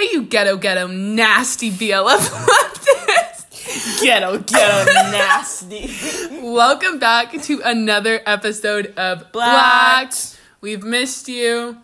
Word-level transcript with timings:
Hey, 0.00 0.12
you 0.12 0.22
ghetto, 0.22 0.56
ghetto, 0.56 0.86
nasty 0.86 1.70
BLM 1.70 2.16
leftists. 2.46 4.00
Ghetto, 4.02 4.38
ghetto, 4.38 4.90
nasty. 5.10 5.90
Welcome 6.40 6.98
back 6.98 7.32
to 7.42 7.60
another 7.62 8.22
episode 8.24 8.94
of 8.96 9.30
Black. 9.30 10.08
Blacked. 10.08 10.40
We've 10.62 10.82
missed 10.82 11.28
you. 11.28 11.76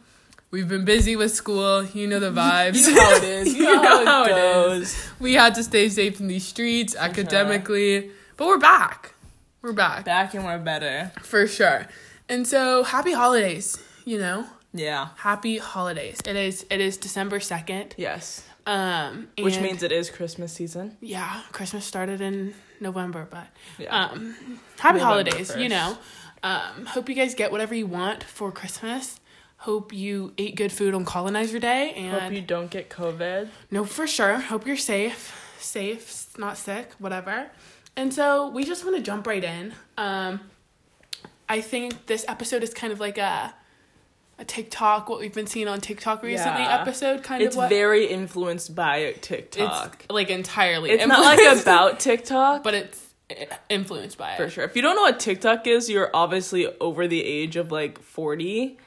We've 0.51 0.67
been 0.67 0.87
busy 0.87 1.15
with 1.15 1.33
school. 1.35 1.85
You 1.85 2.07
know 2.07 2.19
the 2.19 2.31
vibes. 2.31 2.89
You 2.89 2.95
know 2.95 3.03
how 3.05 3.17
it 3.17 3.23
is. 3.25 3.55
You 3.59 3.65
know, 3.65 4.05
how, 4.07 4.25
it 4.25 4.29
goes. 4.31 5.09
We 5.21 5.35
had 5.35 5.55
to 5.57 5.63
stay 5.63 5.91
safe 5.91 6.19
in 6.19 6.29
these 6.29 6.47
streets 6.47 6.97
academically, 6.97 8.13
but 8.39 8.47
we're 8.47 8.57
back. 8.57 9.13
We're 9.61 9.75
back 9.75 10.07
Back 10.07 10.33
and 10.33 10.43
we're 10.47 10.57
better. 10.57 11.13
for 11.21 11.47
sure. 11.47 11.87
And 12.31 12.47
so, 12.47 12.83
happy 12.83 13.13
holidays. 13.13 13.77
You 14.07 14.17
know, 14.17 14.47
Yeah. 14.79 15.09
happy 15.17 15.59
holidays. 15.59 16.19
It 16.27 16.37
is. 16.37 16.65
It 16.71 16.81
is 16.81 16.97
December 16.97 17.41
second. 17.41 17.95
Yes. 17.97 18.43
Um, 18.67 19.29
Which 19.39 19.61
means 19.61 19.83
it 19.83 19.93
is 19.93 20.11
Christmas 20.11 20.53
season. 20.53 20.97
yeah, 21.01 21.43
Christmas 21.53 21.85
started 21.85 22.21
in 22.21 22.53
November, 22.81 23.27
but 23.31 23.47
Yeah. 23.79 23.97
um, 23.97 24.35
happy 24.79 24.99
November 24.99 25.05
holidays. 25.05 25.55
You 25.57 25.69
know, 25.69 25.97
um, 26.43 26.87
hope 26.87 27.09
you 27.09 27.15
guys 27.15 27.35
get 27.37 27.53
whatever 27.53 27.75
you 27.77 27.87
want 27.87 28.25
for 28.25 28.51
Christmas. 28.51 29.21
Hope 29.59 29.93
you 29.93 30.33
ate 30.37 30.57
good 30.57 30.73
food 30.73 30.95
on 30.95 31.05
Colonizer 31.05 31.59
Day, 31.61 31.93
and 31.95 32.21
Hope 32.21 32.33
you 32.33 32.43
don't 32.43 32.71
get 32.71 32.91
COVID. 32.91 33.49
no, 33.71 33.85
for 33.85 34.07
sure. 34.07 34.35
Hope 34.41 34.67
you're 34.67 34.77
safe, 34.77 35.33
safe, 35.61 36.27
not 36.37 36.59
sick, 36.59 36.91
whatever. 36.99 37.51
And 37.97 38.13
so 38.13 38.49
we 38.49 38.65
just 38.65 38.85
want 38.85 38.97
to 38.97 39.03
jump 39.03 39.27
right 39.27 39.43
in. 39.43 39.75
Um, 39.97 40.41
I 41.49 41.61
think 41.61 42.07
this 42.07 42.25
episode 42.29 42.63
is 42.63 42.75
kind 42.75 42.93
of 42.93 42.99
like 43.01 43.17
a 43.17 43.55
a 44.39 44.45
TikTok, 44.45 45.09
what 45.09 45.21
we've 45.21 45.33
been 45.33 45.47
seeing 45.47 45.69
on 45.69 45.81
TikTok 45.81 46.23
recently. 46.23 46.63
Yeah. 46.63 46.81
Episode 46.83 47.23
kind 47.23 47.43
It's 47.43 47.55
of 47.57 47.61
what 47.63 47.69
very 47.71 48.07
influenced 48.07 48.75
by 48.75 49.13
TikTok. 49.21 49.97
it's 50.05 50.11
like 50.13 50.31
entirely. 50.31 50.91
It's, 50.91 51.07
not 51.07 51.21
like 51.21 51.61
about 51.63 52.01
TikTok. 52.01 52.63
but 52.63 52.75
it's 52.75 53.03
influenced 53.69 54.19
by 54.19 54.33
it. 54.33 54.37
For 54.37 54.51
sure. 54.51 54.65
If 54.65 54.77
you 54.77 54.83
don't 54.83 54.95
know 54.97 55.03
what 55.03 55.19
TikTok 55.21 55.67
is, 55.67 55.89
you're 55.89 56.11
obviously 56.15 56.67
over 56.81 57.09
the 57.09 57.25
age 57.25 57.57
of 57.57 57.73
like 57.73 58.01
40. 58.01 58.79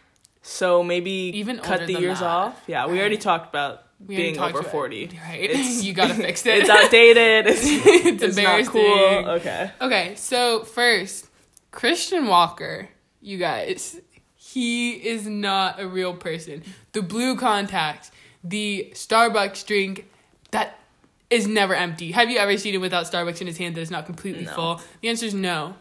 So 0.42 0.83
maybe 0.83 1.11
Even 1.36 1.58
cut 1.59 1.86
the 1.88 2.00
years 2.00 2.20
that. 2.20 2.25
off. 2.25 2.64
Yeah, 2.67 2.88
we 2.88 3.00
already 3.00 3.17
talked 3.17 3.50
about 3.50 3.83
We 4.05 4.16
being 4.16 4.39
over 4.39 4.50
about 4.59 4.66
it. 4.66 4.72
40. 4.72 5.20
Right. 5.27 5.39
It's- 5.50 5.83
you 5.83 5.94
gotta 5.94 6.14
fix 6.14 6.45
it. 6.45 6.59
It's 6.59 6.70
outdated. 6.70 7.47
It's, 7.47 7.61
it's, 7.66 8.23
it's 8.23 8.36
not 8.38 8.61
embarrassing. 8.61 8.72
cool. 8.72 9.30
Okay. 9.31 9.72
Okay, 9.81 10.14
so 10.16 10.64
first, 10.64 11.27
Christian 11.72 12.27
Walker, 12.27 12.88
you 13.22 13.38
guys, 13.38 14.00
he 14.53 14.94
is 14.94 15.28
not 15.28 15.80
a 15.80 15.88
real 15.88 16.14
person. 16.14 16.64
The 16.94 17.02
blue 17.02 17.36
contacts, 17.36 18.11
the 18.44 18.89
Starbucks 18.94 19.66
drink 19.66 20.09
that 20.52 20.80
is 21.30 21.47
never 21.47 21.75
empty. 21.75 22.11
Have 22.11 22.31
you 22.31 22.39
ever 22.39 22.58
seen 22.58 22.73
him 22.73 22.81
without 22.81 23.05
Starbucks 23.05 23.42
in 23.42 23.47
his 23.47 23.58
hand 23.58 23.75
that 23.75 23.81
is 23.81 23.92
not 23.92 24.05
completely 24.08 24.45
No. 24.45 24.52
full? 24.53 24.81
The 25.02 25.09
answer 25.09 25.25
is 25.27 25.33
no. 25.36 25.75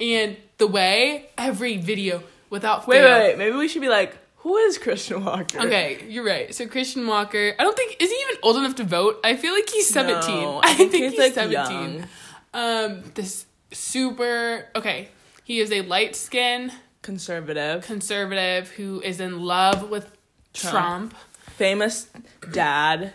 And 0.00 0.36
the 0.58 0.66
way 0.66 1.28
every 1.36 1.76
video 1.76 2.22
without 2.48 2.86
Wait, 2.86 3.00
fail, 3.00 3.18
wait, 3.18 3.28
wait. 3.30 3.38
Maybe 3.38 3.56
we 3.56 3.68
should 3.68 3.82
be 3.82 3.88
like, 3.88 4.16
who 4.38 4.56
is 4.56 4.78
Christian 4.78 5.24
Walker? 5.24 5.60
Okay, 5.60 6.04
you're 6.08 6.24
right. 6.24 6.54
So 6.54 6.66
Christian 6.66 7.06
Walker, 7.06 7.54
I 7.58 7.62
don't 7.62 7.76
think 7.76 7.96
is 8.00 8.10
he 8.10 8.16
even 8.16 8.36
old 8.42 8.56
enough 8.56 8.74
to 8.76 8.84
vote? 8.84 9.20
I 9.24 9.36
feel 9.36 9.52
like 9.52 9.68
he's 9.68 9.88
17. 9.88 10.34
No, 10.34 10.60
I, 10.64 10.74
think, 10.74 10.92
he's, 10.92 11.18
like 11.18 11.34
17. 11.34 11.52
young. 11.54 12.06
Um 12.54 13.02
this 13.14 13.46
super 13.72 14.66
okay, 14.76 15.08
he 15.44 15.60
is 15.60 15.70
a 15.72 15.82
light 15.82 16.16
skinned 16.16 16.72
Conservative. 17.04 17.84
conservative 17.84 18.70
who 18.70 19.00
is 19.02 19.20
in 19.20 19.40
love 19.42 19.90
with 19.90 20.10
Trump. 20.54 20.72
Trump. 21.12 21.14
Famous 21.56 22.08
dad. 22.52 23.12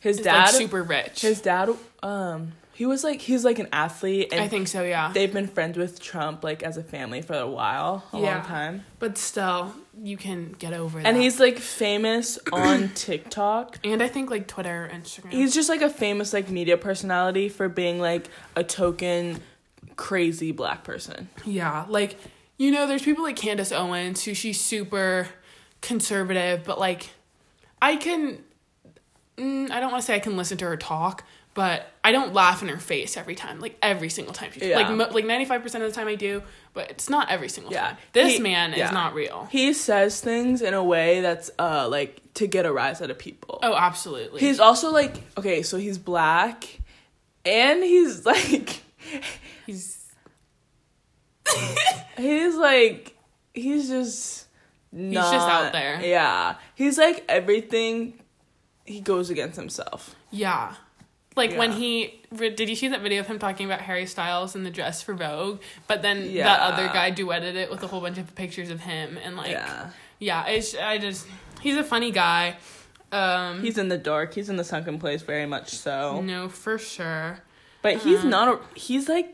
His 0.00 0.18
dad. 0.18 0.46
like 0.46 0.54
super 0.54 0.82
rich. 0.82 1.20
his 1.20 1.40
dad, 1.42 1.68
um, 2.02 2.52
he 2.72 2.86
was 2.86 3.04
like, 3.04 3.20
he's 3.20 3.44
like 3.44 3.58
an 3.58 3.68
athlete. 3.72 4.28
And 4.32 4.40
I 4.40 4.48
think 4.48 4.66
so, 4.66 4.82
yeah. 4.82 5.12
they've 5.12 5.30
been 5.32 5.46
friends 5.46 5.76
with 5.76 6.00
Trump 6.00 6.42
like 6.42 6.62
as 6.62 6.78
a 6.78 6.82
family 6.82 7.20
for 7.20 7.34
a 7.34 7.46
while, 7.46 8.04
a 8.14 8.18
Yeah. 8.18 8.36
long 8.38 8.46
time. 8.46 8.84
but 8.98 9.18
still, 9.18 9.74
you 10.02 10.16
can 10.16 10.52
get 10.58 10.72
over 10.72 10.98
that. 11.02 11.06
And 11.06 11.18
he's 11.18 11.38
like 11.38 11.58
famous 11.58 12.38
on 12.52 12.88
TikTok. 12.94 13.78
and 13.84 14.02
I 14.02 14.08
think 14.08 14.30
like 14.30 14.46
Twitter, 14.48 14.90
Instagram. 14.90 15.30
He's 15.32 15.52
just 15.54 15.68
like 15.68 15.82
a 15.82 15.90
famous 15.90 16.32
like 16.32 16.48
media 16.48 16.78
personality 16.78 17.50
for 17.50 17.68
being 17.68 18.00
like 18.00 18.28
a 18.56 18.64
token 18.64 19.40
crazy 19.96 20.50
black 20.52 20.82
person. 20.82 21.28
Yeah, 21.44 21.84
like 21.90 22.16
you 22.60 22.70
know, 22.70 22.86
there's 22.86 23.00
people 23.02 23.24
like 23.24 23.36
Candace 23.36 23.72
Owens 23.72 24.22
who 24.24 24.34
she's 24.34 24.60
super 24.60 25.28
conservative, 25.80 26.62
but 26.62 26.78
like 26.78 27.08
I 27.80 27.96
can, 27.96 28.44
mm, 29.38 29.70
I 29.70 29.80
don't 29.80 29.90
want 29.90 30.02
to 30.02 30.06
say 30.06 30.14
I 30.14 30.18
can 30.18 30.36
listen 30.36 30.58
to 30.58 30.66
her 30.66 30.76
talk, 30.76 31.24
but 31.54 31.90
I 32.04 32.12
don't 32.12 32.34
laugh 32.34 32.60
in 32.60 32.68
her 32.68 32.76
face 32.76 33.16
every 33.16 33.34
time, 33.34 33.60
like 33.60 33.78
every 33.80 34.10
single 34.10 34.34
time. 34.34 34.50
She, 34.52 34.68
Yeah. 34.68 34.76
Like 34.76 34.90
mo- 34.90 35.08
like 35.10 35.24
ninety 35.24 35.46
five 35.46 35.62
percent 35.62 35.82
of 35.84 35.90
the 35.90 35.96
time 35.96 36.06
I 36.06 36.16
do, 36.16 36.42
but 36.74 36.90
it's 36.90 37.08
not 37.08 37.30
every 37.30 37.48
single 37.48 37.72
Yeah. 37.72 37.86
time. 37.88 37.96
This 38.12 38.34
He- 38.34 38.40
man 38.40 38.74
yeah. 38.76 38.84
is 38.88 38.92
not 38.92 39.14
real. 39.14 39.48
He 39.50 39.72
says 39.72 40.20
things 40.20 40.60
in 40.60 40.74
a 40.74 40.84
way 40.84 41.22
that's 41.22 41.50
uh 41.58 41.88
like 41.88 42.20
to 42.34 42.46
get 42.46 42.66
a 42.66 42.72
rise 42.72 43.00
out 43.00 43.08
of 43.10 43.18
people. 43.18 43.58
Oh, 43.62 43.74
absolutely. 43.74 44.40
He's 44.40 44.60
also 44.60 44.90
like 44.92 45.16
okay, 45.38 45.62
so 45.62 45.78
he's 45.78 45.96
black 45.96 46.64
and 47.46 47.82
he's 47.82 48.26
like 48.32 48.82
he's 49.66 49.96
he's 52.16 52.56
like 52.56 53.16
he's 53.54 53.88
just 53.88 54.46
not, 54.92 55.32
just 55.32 55.48
out 55.48 55.72
there. 55.72 56.00
Yeah. 56.02 56.56
He's 56.74 56.98
like 56.98 57.24
everything 57.28 58.14
he 58.84 59.00
goes 59.00 59.30
against 59.30 59.56
himself. 59.56 60.14
yeah. 60.30 60.74
Like 61.36 61.56
when 61.56 61.70
he 61.72 62.20
did 62.36 62.68
you 62.68 62.74
see 62.76 62.88
that 62.88 63.00
video 63.02 63.20
of 63.20 63.26
him 63.28 63.38
talking 63.38 63.64
about 63.64 63.80
Harry 63.82 64.04
Styles 64.04 64.56
and 64.56 64.66
the 64.66 64.70
dress 64.70 65.00
for 65.00 65.14
Vogue? 65.14 65.60
But 65.86 66.02
then 66.02 66.28
Yeah. 66.28 66.44
that 66.44 66.60
other 66.60 66.86
guy 66.88 67.12
duetted 67.12 67.54
it 67.54 67.70
with 67.70 67.82
a 67.82 67.86
whole 67.86 68.00
bunch 68.00 68.18
of 68.18 68.34
pictures 68.34 68.68
of 68.68 68.80
him 68.80 69.16
and 69.22 69.36
like 69.36 69.52
yeah. 69.52 69.90
yeah, 70.18 70.46
it's 70.48 70.74
I 70.76 70.98
just 70.98 71.26
he's 71.60 71.76
a 71.76 71.84
funny 71.84 72.10
guy. 72.10 72.56
Um 73.12 73.62
He's 73.62 73.78
in 73.78 73.88
the 73.88 73.96
dark. 73.96 74.34
He's 74.34 74.48
in 74.48 74.56
the 74.56 74.64
sunken 74.64 74.98
place 74.98 75.22
very 75.22 75.46
much 75.46 75.70
so. 75.70 76.20
no 76.20 76.48
for 76.48 76.78
sure. 76.78 77.38
But 77.80 77.98
he's 77.98 78.18
Uh-huh. 78.18 78.28
not 78.28 78.48
a 78.74 78.78
he's 78.78 79.08
like 79.08 79.32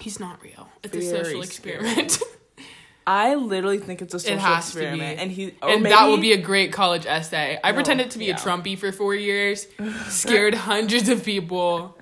He's 0.00 0.20
not 0.20 0.42
real. 0.42 0.68
It's 0.82 0.96
a 0.96 1.02
social 1.02 1.42
experiment. 1.42 2.18
I 3.06 3.36
literally 3.36 3.78
think 3.78 4.02
it's 4.02 4.12
a 4.12 4.20
social 4.20 4.36
it 4.36 4.40
has 4.40 4.70
to 4.72 4.76
be. 4.76 4.84
experiment 4.84 5.18
and 5.18 5.32
he 5.32 5.46
or 5.46 5.48
and 5.48 5.54
oh, 5.62 5.78
maybe, 5.78 5.88
that 5.88 6.06
will 6.06 6.18
be 6.18 6.32
a 6.32 6.36
great 6.36 6.72
college 6.72 7.06
essay. 7.06 7.58
I 7.64 7.70
No, 7.70 7.76
pretended 7.76 8.10
to 8.10 8.18
be 8.18 8.26
yeah. 8.26 8.36
a 8.36 8.38
Trumpy 8.38 8.76
for 8.78 8.92
4 8.92 9.14
years, 9.14 9.66
scared 10.08 10.54
hundreds 10.54 11.08
of 11.08 11.24
people. 11.24 11.96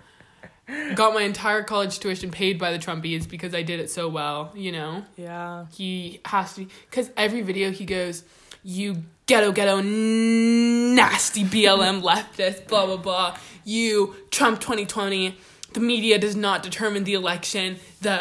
Got 0.96 1.14
my 1.14 1.22
entire 1.22 1.62
college 1.62 2.00
tuition 2.00 2.32
paid 2.32 2.58
by 2.58 2.72
the 2.72 2.78
Trumpies 2.78 3.28
because 3.28 3.54
I 3.54 3.62
did 3.62 3.78
it 3.78 3.88
so 3.88 4.08
well, 4.08 4.50
you 4.56 4.72
know. 4.72 5.04
Yeah. 5.16 5.66
He 5.72 6.20
has 6.24 6.54
to 6.54 6.64
be 6.64 6.68
cuz 6.90 7.10
every 7.16 7.42
video 7.42 7.70
he 7.70 7.84
goes, 7.84 8.24
"You 8.64 9.04
ghetto 9.26 9.52
ghetto 9.52 9.80
nasty 9.80 11.44
BLM 11.44 12.02
leftist, 12.02 12.66
blah 12.66 12.84
blah 12.86 12.96
blah. 12.96 13.38
You 13.64 14.16
Trump 14.32 14.58
2020. 14.60 15.36
The 15.76 15.80
media 15.94 16.18
does 16.18 16.34
not 16.34 16.62
determine 16.62 17.04
the 17.04 17.12
election. 17.12 17.78
The 18.00 18.18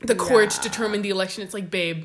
the 0.00 0.14
courts 0.14 0.56
Yeah. 0.58 0.64
determine 0.68 1.00
the 1.02 1.08
election." 1.16 1.42
It's 1.42 1.54
like, 1.54 1.70
"Babe, 1.70 2.04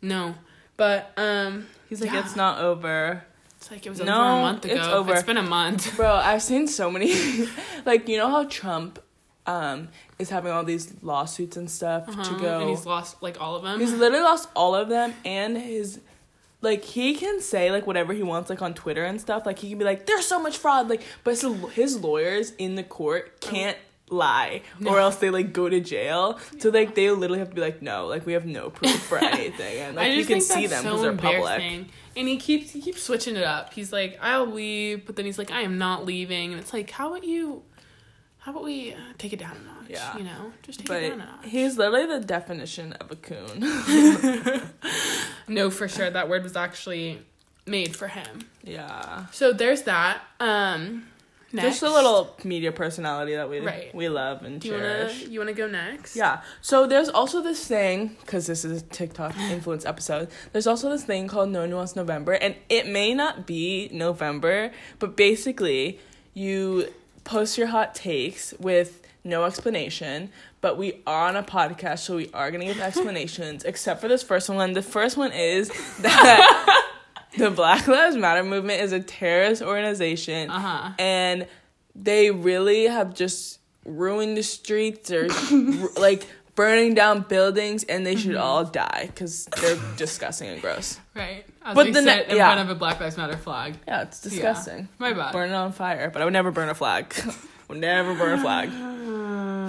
no." 0.00 0.34
But 0.78 1.12
um 1.18 1.66
He's 1.90 2.00
like, 2.00 2.10
Yeah. 2.12 2.20
it's 2.24 2.34
not 2.34 2.58
over. 2.60 3.24
it's 3.58 3.70
like 3.70 3.84
it 3.86 3.90
was 3.90 4.00
No, 4.00 4.14
over 4.14 4.38
a 4.38 4.40
month 4.48 4.64
ago. 4.64 4.74
it's 4.74 4.86
over. 4.86 5.12
it's 5.12 5.22
been 5.22 5.36
a 5.36 5.42
month. 5.58 5.96
Bro, 5.96 6.12
I've 6.30 6.42
seen 6.42 6.66
so 6.66 6.90
many 6.90 7.10
like 7.84 8.08
you 8.08 8.16
know 8.16 8.28
how 8.30 8.44
Trump 8.44 8.98
um 9.46 9.88
is 10.18 10.30
having 10.30 10.50
all 10.50 10.64
these 10.64 10.94
lawsuits 11.02 11.56
and 11.58 11.70
stuff 11.70 12.06
to 12.06 12.12
Uh-huh, 12.12 12.38
go. 12.38 12.60
and 12.60 12.70
he's 12.70 12.86
lost 12.86 13.22
like 13.22 13.36
all 13.38 13.54
of 13.54 13.62
them. 13.64 13.78
He's 13.80 13.92
literally 13.92 14.24
lost 14.24 14.48
all 14.56 14.74
of 14.74 14.88
them 14.88 15.12
and 15.26 15.58
his 15.58 16.00
like 16.64 16.84
he 16.84 17.14
can 17.14 17.40
say 17.40 17.70
like 17.70 17.86
whatever 17.86 18.12
he 18.12 18.22
wants 18.22 18.50
like 18.50 18.62
on 18.62 18.74
Twitter 18.74 19.04
and 19.04 19.20
stuff. 19.20 19.46
Like 19.46 19.58
he 19.58 19.68
can 19.68 19.78
be 19.78 19.84
like, 19.84 20.06
"There's 20.06 20.26
so 20.26 20.40
much 20.40 20.56
fraud," 20.56 20.88
like 20.88 21.02
but 21.22 21.38
his, 21.38 21.44
his 21.72 22.00
lawyers 22.00 22.52
in 22.58 22.74
the 22.74 22.82
court 22.82 23.40
can't 23.40 23.78
lie 24.10 24.62
or 24.84 24.98
else 24.98 25.16
they 25.16 25.30
like 25.30 25.52
go 25.52 25.68
to 25.68 25.80
jail. 25.80 26.38
So 26.58 26.70
like 26.70 26.94
they 26.94 27.10
literally 27.10 27.38
have 27.38 27.50
to 27.50 27.54
be 27.54 27.60
like, 27.60 27.82
"No, 27.82 28.06
like 28.06 28.26
we 28.26 28.32
have 28.32 28.46
no 28.46 28.70
proof 28.70 29.00
for 29.02 29.18
anything," 29.22 29.78
and 29.78 29.96
like 29.96 30.12
you 30.12 30.24
can 30.24 30.40
see 30.40 30.66
them 30.66 30.82
because 30.82 30.98
so 30.98 31.02
they're 31.02 31.16
public. 31.16 31.86
And 32.16 32.28
he 32.28 32.36
keeps 32.36 32.70
he 32.70 32.80
keeps 32.80 33.02
switching 33.02 33.36
it 33.36 33.44
up. 33.44 33.74
He's 33.74 33.92
like, 33.92 34.18
"I'll 34.20 34.46
leave," 34.46 35.06
but 35.06 35.16
then 35.16 35.26
he's 35.26 35.38
like, 35.38 35.50
"I 35.50 35.62
am 35.62 35.78
not 35.78 36.04
leaving." 36.04 36.52
And 36.52 36.60
it's 36.60 36.72
like, 36.72 36.90
how 36.90 37.08
about 37.08 37.24
you? 37.24 37.62
How 38.38 38.52
about 38.52 38.64
we 38.64 38.92
uh, 38.92 38.98
take 39.18 39.32
it 39.32 39.38
down 39.38 39.56
Yeah. 39.88 40.16
you 40.18 40.24
know, 40.24 40.52
just 40.62 40.80
take 40.80 40.90
it 40.90 41.08
down 41.10 41.20
a 41.20 41.24
notch. 41.24 41.44
he's 41.46 41.76
literally 41.78 42.06
the 42.06 42.20
definition 42.24 42.92
of 42.94 43.10
a 43.10 43.16
coon. 43.16 43.60
no, 45.48 45.70
for 45.70 45.88
sure, 45.88 46.10
that 46.10 46.28
word 46.28 46.42
was 46.42 46.56
actually 46.56 47.20
made 47.66 47.94
for 47.96 48.08
him. 48.08 48.42
yeah. 48.62 49.26
So 49.32 49.52
there's 49.52 49.82
that. 49.82 50.20
Um, 50.40 51.06
Just 51.52 51.82
a 51.84 51.88
little 51.88 52.36
media 52.42 52.72
personality 52.72 53.36
that 53.36 53.48
we 53.48 53.60
Right. 53.60 53.94
we 53.94 54.08
love 54.08 54.42
and 54.42 54.60
Do 54.60 54.70
cherish. 54.70 55.22
you 55.28 55.38
wanna 55.38 55.52
go 55.52 55.68
next? 55.68 56.16
Yeah. 56.16 56.40
So 56.60 56.86
there's 56.88 57.08
also 57.08 57.40
this 57.42 57.64
thing 57.66 58.16
because 58.20 58.46
this 58.48 58.64
is 58.64 58.82
a 58.82 58.84
TikTok 58.84 59.38
influence 59.50 59.84
episode. 59.86 60.28
There's 60.52 60.66
also 60.66 60.90
this 60.90 61.04
thing 61.04 61.28
called 61.28 61.50
No 61.50 61.64
Nuance 61.64 61.94
November, 61.94 62.32
and 62.32 62.56
it 62.68 62.88
may 62.88 63.14
not 63.14 63.46
be 63.46 63.88
November, 63.92 64.72
but 64.98 65.16
basically 65.16 66.00
you 66.34 66.92
post 67.22 67.56
your 67.56 67.68
hot 67.68 67.94
takes 67.94 68.52
with 68.58 69.03
no 69.24 69.44
explanation. 69.44 70.30
But 70.60 70.76
we 70.78 71.02
are 71.06 71.28
on 71.28 71.36
a 71.36 71.42
podcast, 71.42 72.00
so 72.00 72.16
we 72.16 72.30
are 72.32 72.50
gonna 72.50 72.66
give 72.66 72.80
explanations. 72.90 73.64
except 73.64 74.00
for 74.00 74.08
this 74.08 74.22
first 74.22 74.48
one. 74.48 74.72
The 74.72 74.82
first 74.82 75.16
one 75.16 75.32
is 75.32 75.68
that 76.00 76.82
the 77.38 77.50
Black 77.50 77.86
Lives 77.88 78.16
Matter 78.16 78.44
movement 78.44 78.80
is 78.82 78.92
a 78.92 79.00
terrorist 79.00 79.62
organization 79.62 80.50
Uh 80.50 80.58
huh. 80.60 80.90
and 80.98 81.46
they 81.96 82.30
really 82.30 82.84
have 82.84 83.14
just 83.14 83.58
ruined 83.84 84.36
the 84.36 84.42
streets 84.42 85.10
or 85.10 85.28
like 86.00 86.26
burning 86.54 86.94
down 86.94 87.20
buildings 87.22 87.82
and 87.84 88.06
they 88.06 88.14
should 88.16 88.36
all 88.36 88.64
die 88.64 89.04
because 89.08 89.44
they're 89.60 89.76
disgusting 89.96 90.48
and 90.48 90.60
gross 90.62 90.98
Right. 91.14 91.44
As 91.64 91.74
But 91.74 91.92
the 91.92 92.00
ne- 92.02 92.24
in 92.28 92.36
yeah. 92.36 92.46
front 92.54 92.60
of 92.68 92.70
a 92.74 92.78
Black 92.78 92.98
Lives 93.00 93.16
Matter 93.16 93.36
flag. 93.36 93.74
yeah 93.86 94.02
it's 94.02 94.20
disgusting 94.20 94.88
My 94.98 95.12
bad. 95.12 95.32
burn 95.32 95.50
it 95.50 95.54
on 95.54 95.72
fire 95.72 96.10
but 96.10 96.22
i 96.22 96.24
would 96.24 96.32
never 96.32 96.50
burn 96.52 96.68
a 96.68 96.74
flag 96.74 97.12
would 97.68 97.78
never 97.78 98.14
burn 98.14 98.38
a 98.38 98.42
flag 98.42 98.70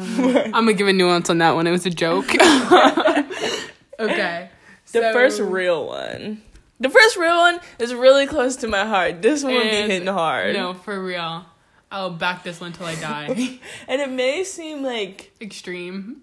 I'm 0.46 0.52
gonna 0.52 0.74
give 0.74 0.88
a 0.88 0.94
nuance 0.94 1.30
on 1.30 1.40
that 1.40 1.56
one. 1.56 1.68
It 1.68 1.72
was 1.72 1.86
a 1.86 1.90
joke. 1.90 2.30
okay. 4.00 4.50
the 4.92 5.02
so- 5.02 5.14
first 5.14 5.40
real 5.40 5.88
one 5.88 6.42
the 6.80 6.90
first 6.90 7.16
real 7.16 7.38
one 7.38 7.60
is 7.80 7.94
really 7.94 8.28
close 8.28 8.58
to 8.58 8.68
my 8.68 8.86
heart 8.86 9.22
this 9.22 9.44
one 9.44 9.54
would 9.54 9.64
be 9.64 9.70
hitting 9.70 10.08
hard 10.08 10.54
No, 10.56 10.74
for 10.74 11.02
real. 11.02 11.46
I'll 11.92 12.10
back 12.10 12.44
this 12.44 12.60
one 12.60 12.74
till 12.74 12.88
I 12.88 12.96
die. 12.96 13.28
and 13.88 14.02
it 14.02 14.10
may 14.10 14.44
seem 14.44 14.84
like 14.84 15.32
Extreme. 15.40 16.22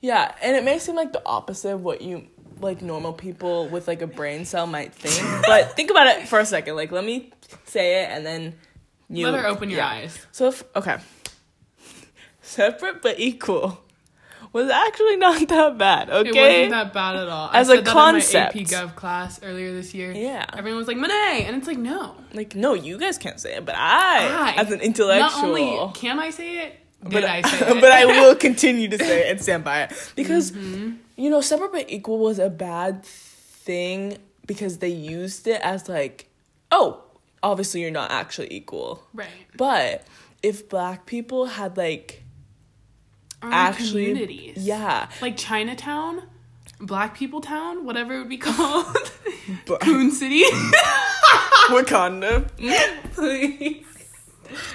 Yeah, 0.00 0.34
and 0.42 0.56
it 0.56 0.64
may 0.64 0.78
seem 0.78 0.96
like 0.96 1.12
the 1.12 1.22
opposite 1.26 1.74
of 1.74 1.82
what 1.82 2.00
you 2.00 2.26
like 2.60 2.80
normal 2.80 3.12
people 3.12 3.68
with 3.68 3.86
like 3.88 4.00
a 4.00 4.06
brain 4.06 4.44
cell 4.44 4.66
might 4.66 4.94
think. 4.94 5.46
but 5.46 5.76
think 5.76 5.90
about 5.90 6.06
it 6.06 6.28
for 6.28 6.38
a 6.38 6.46
second. 6.46 6.76
Like 6.76 6.92
let 6.92 7.04
me 7.04 7.30
say 7.64 8.02
it 8.02 8.10
and 8.10 8.24
then 8.24 8.54
you 9.08 9.28
Let 9.28 9.42
her 9.42 9.46
open 9.46 9.68
your 9.68 9.80
yeah. 9.80 9.88
eyes. 9.88 10.26
So 10.32 10.48
if, 10.48 10.64
okay. 10.74 10.96
Separate 12.42 13.00
but 13.02 13.18
equal 13.18 13.78
was 14.52 14.68
actually 14.68 15.16
not 15.16 15.48
that 15.48 15.78
bad, 15.78 16.10
Okay, 16.10 16.28
It 16.28 16.34
wasn't 16.34 16.70
that 16.72 16.92
bad 16.92 17.16
at 17.16 17.28
all. 17.28 17.48
As 17.54 17.70
I 17.70 17.74
a 17.74 17.76
said 17.76 17.86
concept. 17.86 18.32
that 18.54 18.56
in 18.56 18.62
my 18.70 18.82
AP 18.82 18.90
Gov 18.90 18.96
class 18.96 19.40
earlier 19.42 19.72
this 19.72 19.94
year. 19.94 20.12
Yeah. 20.12 20.44
Everyone 20.52 20.76
was 20.78 20.88
like, 20.88 20.98
Monet! 20.98 21.44
And 21.46 21.56
it's 21.56 21.66
like, 21.66 21.78
no. 21.78 22.16
like 22.34 22.54
no, 22.54 22.74
you 22.74 22.98
guys 22.98 23.16
can't 23.16 23.40
say 23.40 23.54
it, 23.54 23.64
but 23.64 23.74
I, 23.76 24.50
I, 24.50 24.60
as 24.60 24.70
an 24.70 24.80
intellectual 24.80 25.30
Not 25.30 25.44
only 25.44 25.92
can 25.94 26.18
I 26.18 26.28
say 26.30 26.66
it, 26.66 26.76
did 27.04 27.12
but 27.12 27.24
I 27.24 27.40
say 27.42 27.66
it? 27.70 27.80
but 27.80 27.92
I 27.92 28.04
will 28.04 28.34
continue 28.34 28.88
to 28.88 28.98
say 28.98 29.26
it 29.28 29.30
and 29.30 29.40
stand 29.40 29.64
by 29.64 29.84
it 29.84 30.12
because 30.16 30.52
Mm-hmm. 30.52 30.96
you 31.16 31.30
know 31.30 31.40
separate 31.40 31.72
but 31.72 31.90
equal 31.90 32.18
was 32.18 32.38
a 32.38 32.50
bad 32.50 33.04
thing 33.04 34.18
because 34.46 34.78
they 34.78 34.88
used 34.88 35.46
it 35.46 35.60
as 35.62 35.88
like 35.88 36.28
oh 36.70 37.02
obviously 37.42 37.80
you're 37.80 37.90
not 37.90 38.10
actually 38.10 38.52
equal 38.52 39.02
Right. 39.14 39.28
but 39.56 40.04
if 40.42 40.68
black 40.68 41.06
people 41.06 41.46
had 41.46 41.76
like 41.76 42.21
actually 43.50 44.06
communities. 44.06 44.56
yeah 44.58 45.08
Like 45.20 45.36
Chinatown, 45.36 46.22
Black 46.80 47.16
People 47.16 47.40
Town, 47.40 47.84
whatever 47.84 48.14
it 48.14 48.18
would 48.18 48.28
be 48.28 48.38
called. 48.48 48.86
Coon 49.80 50.10
City. 50.10 50.42
Wakanda 51.68 52.48
Please. 53.14 53.84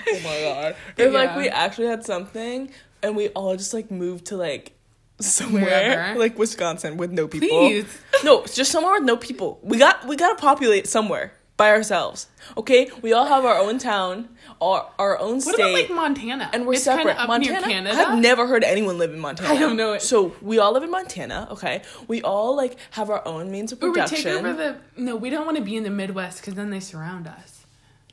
oh 0.10 0.20
my 0.24 0.40
god 0.42 0.76
if 0.98 1.14
like 1.14 1.36
we 1.36 1.50
actually 1.50 1.88
had 1.88 2.04
something 2.04 2.72
and 3.04 3.16
we 3.16 3.28
all 3.30 3.56
just 3.56 3.74
like 3.74 3.92
moved 3.92 4.26
to 4.26 4.38
like 4.38 4.74
somewhere 5.20 5.64
Wherever. 5.66 6.20
like 6.20 6.38
Wisconsin 6.40 6.98
with 6.98 7.12
no 7.12 7.28
people 7.28 7.48
Please. 7.50 8.00
No, 8.24 8.44
just 8.46 8.72
somewhere 8.72 8.94
with 8.94 9.04
no 9.04 9.16
people. 9.18 9.60
We 9.62 9.78
got 9.78 10.08
we 10.08 10.16
gotta 10.16 10.36
populate 10.36 10.88
somewhere 10.88 11.34
by 11.58 11.72
ourselves. 11.72 12.28
Okay, 12.56 12.90
we 13.02 13.12
all 13.14 13.26
have 13.26 13.44
our 13.44 13.58
own 13.58 13.80
town, 13.80 14.30
our 14.62 14.90
our 15.00 15.20
own 15.20 15.42
state. 15.42 15.54
What 15.58 15.60
about 15.60 15.74
like 15.74 15.90
Montana? 15.90 16.50
and 16.54 16.66
we're 16.66 16.74
It's 16.74 16.84
separate. 16.84 17.18
Up 17.18 17.28
Montana. 17.28 17.60
near 17.60 17.62
Canada. 17.70 17.98
I've 17.98 18.20
never 18.20 18.48
heard 18.48 18.64
anyone 18.64 18.98
live 18.98 19.12
in 19.14 19.20
Montana. 19.20 19.50
I 19.54 19.58
don't 19.58 19.76
know 19.76 19.94
it. 19.94 20.02
So 20.02 20.36
we 20.42 20.60
all 20.60 20.72
live 20.72 20.84
in 20.84 20.92
Montana. 20.92 21.48
Okay, 21.52 21.82
we 22.08 22.22
all 22.22 22.56
like 22.56 22.78
have 22.92 23.10
our 23.10 23.28
own 23.28 23.52
means 23.52 23.72
of 23.72 23.82
Or 23.84 23.88
we 23.88 23.94
production. 23.94 24.18
take 24.24 24.34
over 24.36 24.54
the. 24.54 24.78
No, 24.96 25.16
we 25.16 25.30
don't 25.30 25.46
want 25.46 25.58
to 25.58 25.64
be 25.64 25.76
in 25.76 25.84
the 25.84 25.90
Midwest 25.90 26.40
because 26.42 26.54
then 26.54 26.70
they 26.70 26.80
surround 26.80 27.28
us. 27.28 27.66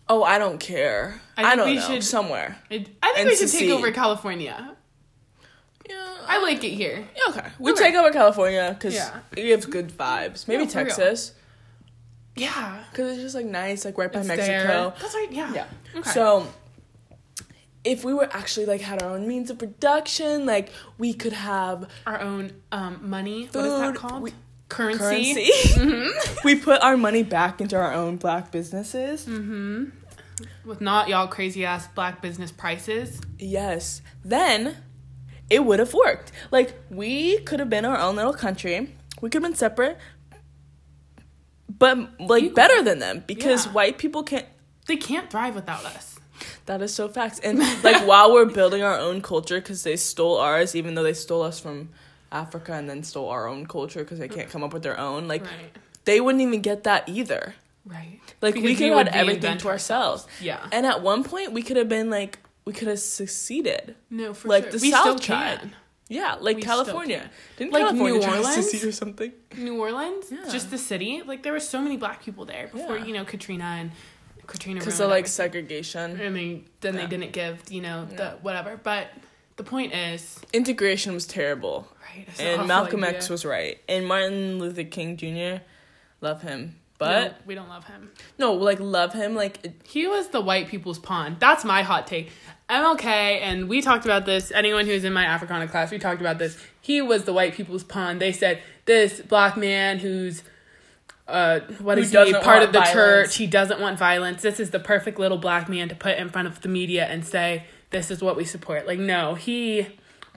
oh, 0.08 0.23
I 0.23 0.38
don't 0.38 0.58
care. 0.58 1.20
I 1.37 1.52
I, 1.52 1.56
don't 1.56 1.69
we 1.69 1.76
know. 1.76 1.81
should- 1.87 2.05
Somewhere. 2.05 2.56
It, 2.70 2.88
I 3.02 3.12
think 3.14 3.29
we 3.29 3.37
should 3.37 3.50
take 3.50 3.70
over 3.70 3.90
California. 3.93 4.76
Yeah. 5.88 6.17
I 6.26 6.40
like 6.43 6.64
it 6.64 6.70
here. 6.70 7.06
Yeah, 7.17 7.23
okay. 7.31 7.49
We 7.58 7.73
Okay. 7.73 7.85
take 7.85 7.94
over 7.94 8.11
California 8.11 8.75
because 8.76 8.94
Yeah. 8.94 9.19
it 9.37 9.43
gives 9.43 9.67
good 9.67 9.88
vibes. 9.90 10.49
Maybe 10.49 10.64
Yeah, 10.64 10.69
for 10.70 10.85
real. 10.85 10.94
Yeah. 12.36 12.82
because 12.90 13.12
it's 13.12 13.22
just 13.22 13.34
like 13.34 13.46
nice, 13.46 13.84
like 13.84 13.96
right 13.98 14.12
by 14.12 14.20
It's 14.20 14.28
Mexico. 14.28 14.48
there. 14.48 14.92
That's 15.00 15.14
right. 15.14 15.28
Yeah. 15.31 15.52
Yeah. 15.54 15.66
Okay. 15.96 16.10
So 16.10 16.46
if 17.84 18.04
we 18.04 18.14
were 18.14 18.28
actually 18.32 18.66
like 18.66 18.81
had 18.81 19.02
our 19.02 19.10
own 19.10 19.28
means 19.28 19.50
of 19.50 19.58
production, 19.58 20.46
like 20.46 20.70
we 20.98 21.12
could 21.12 21.32
have 21.34 21.88
our 22.06 22.20
own 22.20 22.52
um, 22.72 22.98
money. 23.08 23.48
What 23.52 23.64
is 23.64 23.72
that 23.72 23.86
Food, 23.92 23.96
called? 23.96 24.22
we- 24.22 24.32
currency. 24.69 25.50
currency. 25.75 26.10
we 26.44 26.56
put 26.56 26.82
our 26.82 26.96
money 26.96 27.22
back 27.22 27.60
into 27.60 27.76
our 27.76 27.92
own 27.92 28.16
black 28.16 28.50
businesses. 28.50 29.26
Mm-hmm. 29.26 29.84
With 30.64 30.80
not 30.80 31.08
y'all 31.08 31.28
crazy 31.28 31.64
ass 31.64 31.87
black 31.88 32.20
business 32.22 32.50
prices. 32.50 33.20
Yes. 33.38 34.00
Then 34.25 34.76
it 35.50 35.64
would 35.64 35.78
have 35.78 35.92
worked. 35.94 36.32
Like 36.50 36.75
we 36.90 37.38
could 37.40 37.60
have 37.60 37.69
been 37.70 37.84
our 37.84 37.98
own 37.98 38.16
little 38.16 38.32
country. 38.32 38.94
We 39.20 39.28
could 39.30 39.42
have 39.42 39.50
been 39.52 39.56
separate. 39.56 39.98
But 41.79 42.21
like 42.21 42.44
Equal. 42.44 42.55
better 42.55 42.82
than 42.82 42.99
them 42.99 43.25
because 43.26 43.67
Yeah. 43.67 43.73
white 43.73 43.99
people 43.99 44.23
can't 44.23 44.47
They 44.87 44.97
can't 44.97 45.31
thrive 45.31 45.55
without 45.55 45.85
us. 45.85 46.19
That 46.67 46.82
is 46.82 46.94
so 46.94 47.09
facts. 47.09 47.41
And 47.41 47.59
like 47.82 48.06
while 48.06 48.32
we're 48.32 48.44
building 48.47 48.82
our 48.82 48.99
own 48.99 49.21
culture 49.23 49.61
because 49.61 49.82
they 49.82 49.97
stole 49.97 50.37
ours, 50.38 50.75
even 50.75 50.94
though 50.94 51.03
they 51.03 51.15
stole 51.15 51.43
us 51.43 51.59
from 51.61 51.88
Africa 52.32 52.73
and 52.75 52.88
then 52.88 53.03
stole 53.03 53.29
our 53.29 53.47
own 53.49 53.67
culture 53.67 54.00
because 54.05 54.19
they 54.19 54.29
can't 54.29 54.50
come 54.50 54.62
up 54.65 54.73
with 54.73 54.82
their 54.82 54.99
own, 54.99 55.26
like 55.29 55.43
Right. 55.43 55.71
they 56.05 56.21
wouldn't 56.21 56.43
even 56.43 56.61
get 56.61 56.85
that 56.85 57.09
either. 57.09 57.55
Right. 57.87 58.21
Like 58.41 58.55
we 58.56 58.75
could 58.75 58.88
have 58.88 59.06
had 59.06 59.09
everything 59.09 59.59
to 59.59 59.69
ourselves. 59.69 60.26
Yeah. 60.41 60.67
And 60.73 60.85
at 60.87 61.03
one 61.03 61.23
point 61.25 61.53
we 61.53 61.62
could 61.62 61.76
have 61.76 61.88
been 61.88 62.11
like 62.11 62.38
we 62.65 62.73
could 62.73 62.88
have 62.88 62.99
succeeded. 63.00 63.94
No, 64.11 64.32
for 64.35 64.49
like 64.49 64.65
sure. 64.65 64.73
the 64.73 64.79
we 64.79 64.91
South 64.91 65.03
still 65.03 65.19
tried. 65.19 65.59
can. 65.61 65.75
Yeah, 66.08 66.36
like 66.40 66.56
We 66.56 66.62
California. 66.62 67.30
Didn't 67.56 67.72
Like 67.72 67.82
California 67.84 68.14
New 68.14 68.22
try 68.22 68.32
to 68.32 68.38
Orleans? 68.46 68.84
or 68.84 68.92
something? 68.92 69.32
New 69.56 69.80
Orleans, 69.80 70.26
Yeah. 70.30 70.50
just 70.50 70.70
the 70.70 70.78
city. 70.78 71.22
Like 71.24 71.42
there 71.42 71.52
were 71.52 71.60
so 71.60 71.80
many 71.80 71.96
black 71.96 72.22
people 72.22 72.44
there 72.44 72.68
before 72.68 72.98
Yeah. 72.98 73.04
you 73.06 73.14
know 73.14 73.24
Katrina 73.24 73.64
and 73.80 73.90
Katrina. 74.46 74.80
Because 74.80 75.00
of 75.00 75.08
like 75.08 75.26
segregation. 75.26 76.20
I 76.20 76.28
mean, 76.28 76.66
then 76.80 76.94
Yeah. 76.94 77.00
they 77.00 77.06
didn't 77.06 77.32
give 77.32 77.62
you 77.70 77.80
know 77.80 78.04
the 78.04 78.32
whatever. 78.42 78.78
But 78.82 79.08
the 79.56 79.64
point 79.64 79.94
is, 79.94 80.40
Integration 80.52 81.14
was 81.14 81.26
terrible. 81.26 81.88
right? 82.14 82.28
And 82.38 82.68
Malcolm 82.68 83.02
idea. 83.02 83.16
X 83.16 83.30
was 83.30 83.44
right. 83.46 83.80
And 83.88 84.06
Martin 84.06 84.58
Luther 84.58 84.84
King 84.84 85.16
Jr. 85.16 85.62
Love 86.20 86.42
him. 86.42 86.76
No, 87.04 87.23
But 87.25 87.40
we 87.46 87.54
don't 87.54 87.68
love 87.68 87.84
him. 87.84 88.11
no, 88.38 88.52
like 88.54 88.80
love 88.80 89.12
him. 89.12 89.34
Like 89.34 89.58
it- 89.64 89.80
He 89.84 90.06
was 90.06 90.28
the 90.28 90.40
white 90.40 90.68
people's 90.68 90.99
pawn. 90.99 91.37
That's 91.38 91.64
my 91.64 91.82
hot 91.82 92.06
take. 92.06 92.30
MLK, 92.68 93.04
and 93.42 93.68
we 93.68 93.82
talked 93.82 94.04
about 94.06 94.25
this. 94.25 94.50
Anyone 94.50 94.87
who's 94.87 95.04
in 95.04 95.12
my 95.12 95.25
Africana 95.26 95.68
class, 95.68 95.90
we 95.90 95.99
talked 95.99 96.20
about 96.20 96.38
this. 96.38 96.56
He 96.80 97.02
was 97.02 97.25
the 97.25 97.32
white 97.32 97.54
people's 97.54 97.84
pawn. 97.84 98.18
They 98.18 98.32
said 98.32 98.62
this 98.87 99.20
black 99.20 99.56
man 99.56 99.99
who's, 99.99 100.42
uh, 101.28 101.61
what 101.80 101.99
is 101.99 102.11
he? 102.11 102.32
Part 102.34 102.62
of 102.62 102.73
the 102.73 102.78
violence. 102.80 102.92
church. 102.92 103.37
He 103.37 103.46
doesn't 103.46 103.80
want 103.80 103.99
violence. 103.99 104.42
This 104.42 104.61
is 104.61 104.70
the 104.70 104.80
perfect 104.80 105.18
little 105.18 105.38
black 105.38 105.68
man 105.68 105.88
to 105.90 105.94
put 105.94 106.16
in 106.18 106.28
front 106.30 106.49
of 106.49 106.61
the 106.62 106.68
media 106.68 107.04
and 107.04 107.25
say 107.25 107.64
this 107.90 108.11
is 108.11 108.23
what 108.23 108.37
we 108.37 108.44
support. 108.44 108.87
Like 108.87 108.99
no, 108.99 109.34
he. 109.34 109.80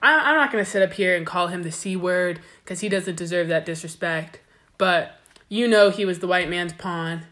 I, 0.02 0.14
I'm 0.30 0.36
not 0.36 0.52
gonna 0.52 0.64
sit 0.66 0.82
up 0.84 0.94
here 0.94 1.16
and 1.16 1.26
call 1.26 1.48
him 1.48 1.64
the 1.64 1.72
c 1.72 1.96
word 1.96 2.40
because 2.64 2.82
he 2.82 2.90
doesn't 2.90 3.16
deserve 3.16 3.48
that 3.48 3.66
disrespect. 3.66 4.40
But 4.78 5.20
you 5.50 5.68
know 5.68 5.90
he 5.90 6.06
was 6.06 6.20
the 6.20 6.28
white 6.28 6.50
man's 6.50 6.74
pawn. 6.74 7.24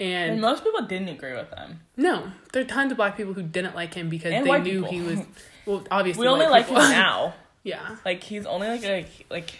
and 0.00 0.40
most 0.40 0.64
people 0.64 0.82
didn't 0.82 1.08
agree 1.08 1.32
with 1.34 1.50
him. 1.56 1.80
No, 1.96 2.32
there 2.52 2.62
are 2.62 2.66
tons 2.66 2.90
of 2.90 2.96
black 2.96 3.16
people 3.16 3.32
who 3.34 3.42
didn't 3.42 3.74
like 3.74 3.94
him 3.94 4.08
because 4.08 4.32
And 4.32 4.46
they 4.46 4.60
knew 4.60 4.82
people. 4.82 4.90
he 4.90 5.00
was. 5.02 5.20
Well, 5.64 5.84
obviously, 5.92 6.22
We 6.22 6.26
only 6.26 6.46
like 6.46 6.66
him 6.66 6.74
now. 6.74 7.34
yeah, 7.62 7.96
Like 8.04 8.20
he's 8.24 8.46
only 8.46 8.66
like 8.66 8.82
a 8.82 9.06
like 9.30 9.52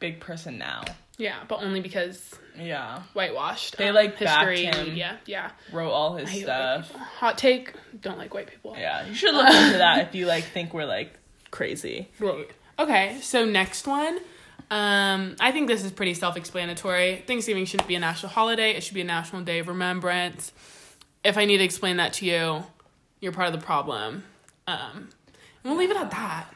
big 0.00 0.18
person 0.18 0.58
now. 0.58 0.82
yeah, 1.18 1.36
but 1.46 1.62
only 1.62 1.80
because 1.80 2.34
Yeah. 2.58 3.02
whitewashed. 3.12 3.76
They, 3.76 3.86
um, 3.88 3.94
like, 3.94 4.18
backed 4.18 4.48
history, 4.50 4.64
him. 4.66 4.88
media. 4.88 5.20
Yeah, 5.24 5.52
Wrote 5.72 5.92
all 5.92 6.16
his 6.16 6.28
stuff. 6.42 6.90
Hot 6.90 7.38
take: 7.38 7.74
Don't 8.00 8.18
like 8.18 8.34
white 8.34 8.48
people. 8.48 8.74
Yeah. 8.76 9.06
You 9.06 9.14
should 9.14 9.34
look 9.36 9.46
into 9.46 9.78
that 9.78 10.08
if 10.08 10.16
you 10.16 10.26
like 10.26 10.42
think 10.42 10.74
we're 10.74 10.84
like 10.84 11.12
crazy. 11.52 12.08
Right. 12.18 12.50
Okay, 12.76 13.18
so 13.22 13.44
next 13.44 13.86
one. 13.86 14.18
Um, 14.70 15.36
I 15.38 15.52
think 15.52 15.68
this 15.68 15.84
is 15.84 15.92
pretty 15.92 16.14
self-explanatory. 16.14 17.24
Thanksgiving 17.26 17.64
shouldn't 17.66 17.88
be 17.88 17.94
a 17.94 18.00
national 18.00 18.32
holiday. 18.32 18.72
It 18.72 18.82
should 18.82 18.94
be 18.94 19.00
a 19.00 19.04
national 19.04 19.42
day 19.42 19.60
of 19.60 19.68
remembrance. 19.68 20.52
If 21.24 21.38
I 21.38 21.44
need 21.44 21.58
to 21.58 21.64
explain 21.64 21.98
that 21.98 22.12
to 22.14 22.26
you, 22.26 22.64
you're 23.20 23.32
part 23.32 23.52
of 23.52 23.58
the 23.58 23.64
problem. 23.64 24.24
Um, 24.66 25.08
and 25.62 25.64
we'll 25.64 25.76
leave 25.76 25.90
it 25.90 25.96
at 25.96 26.10
that. 26.10 26.46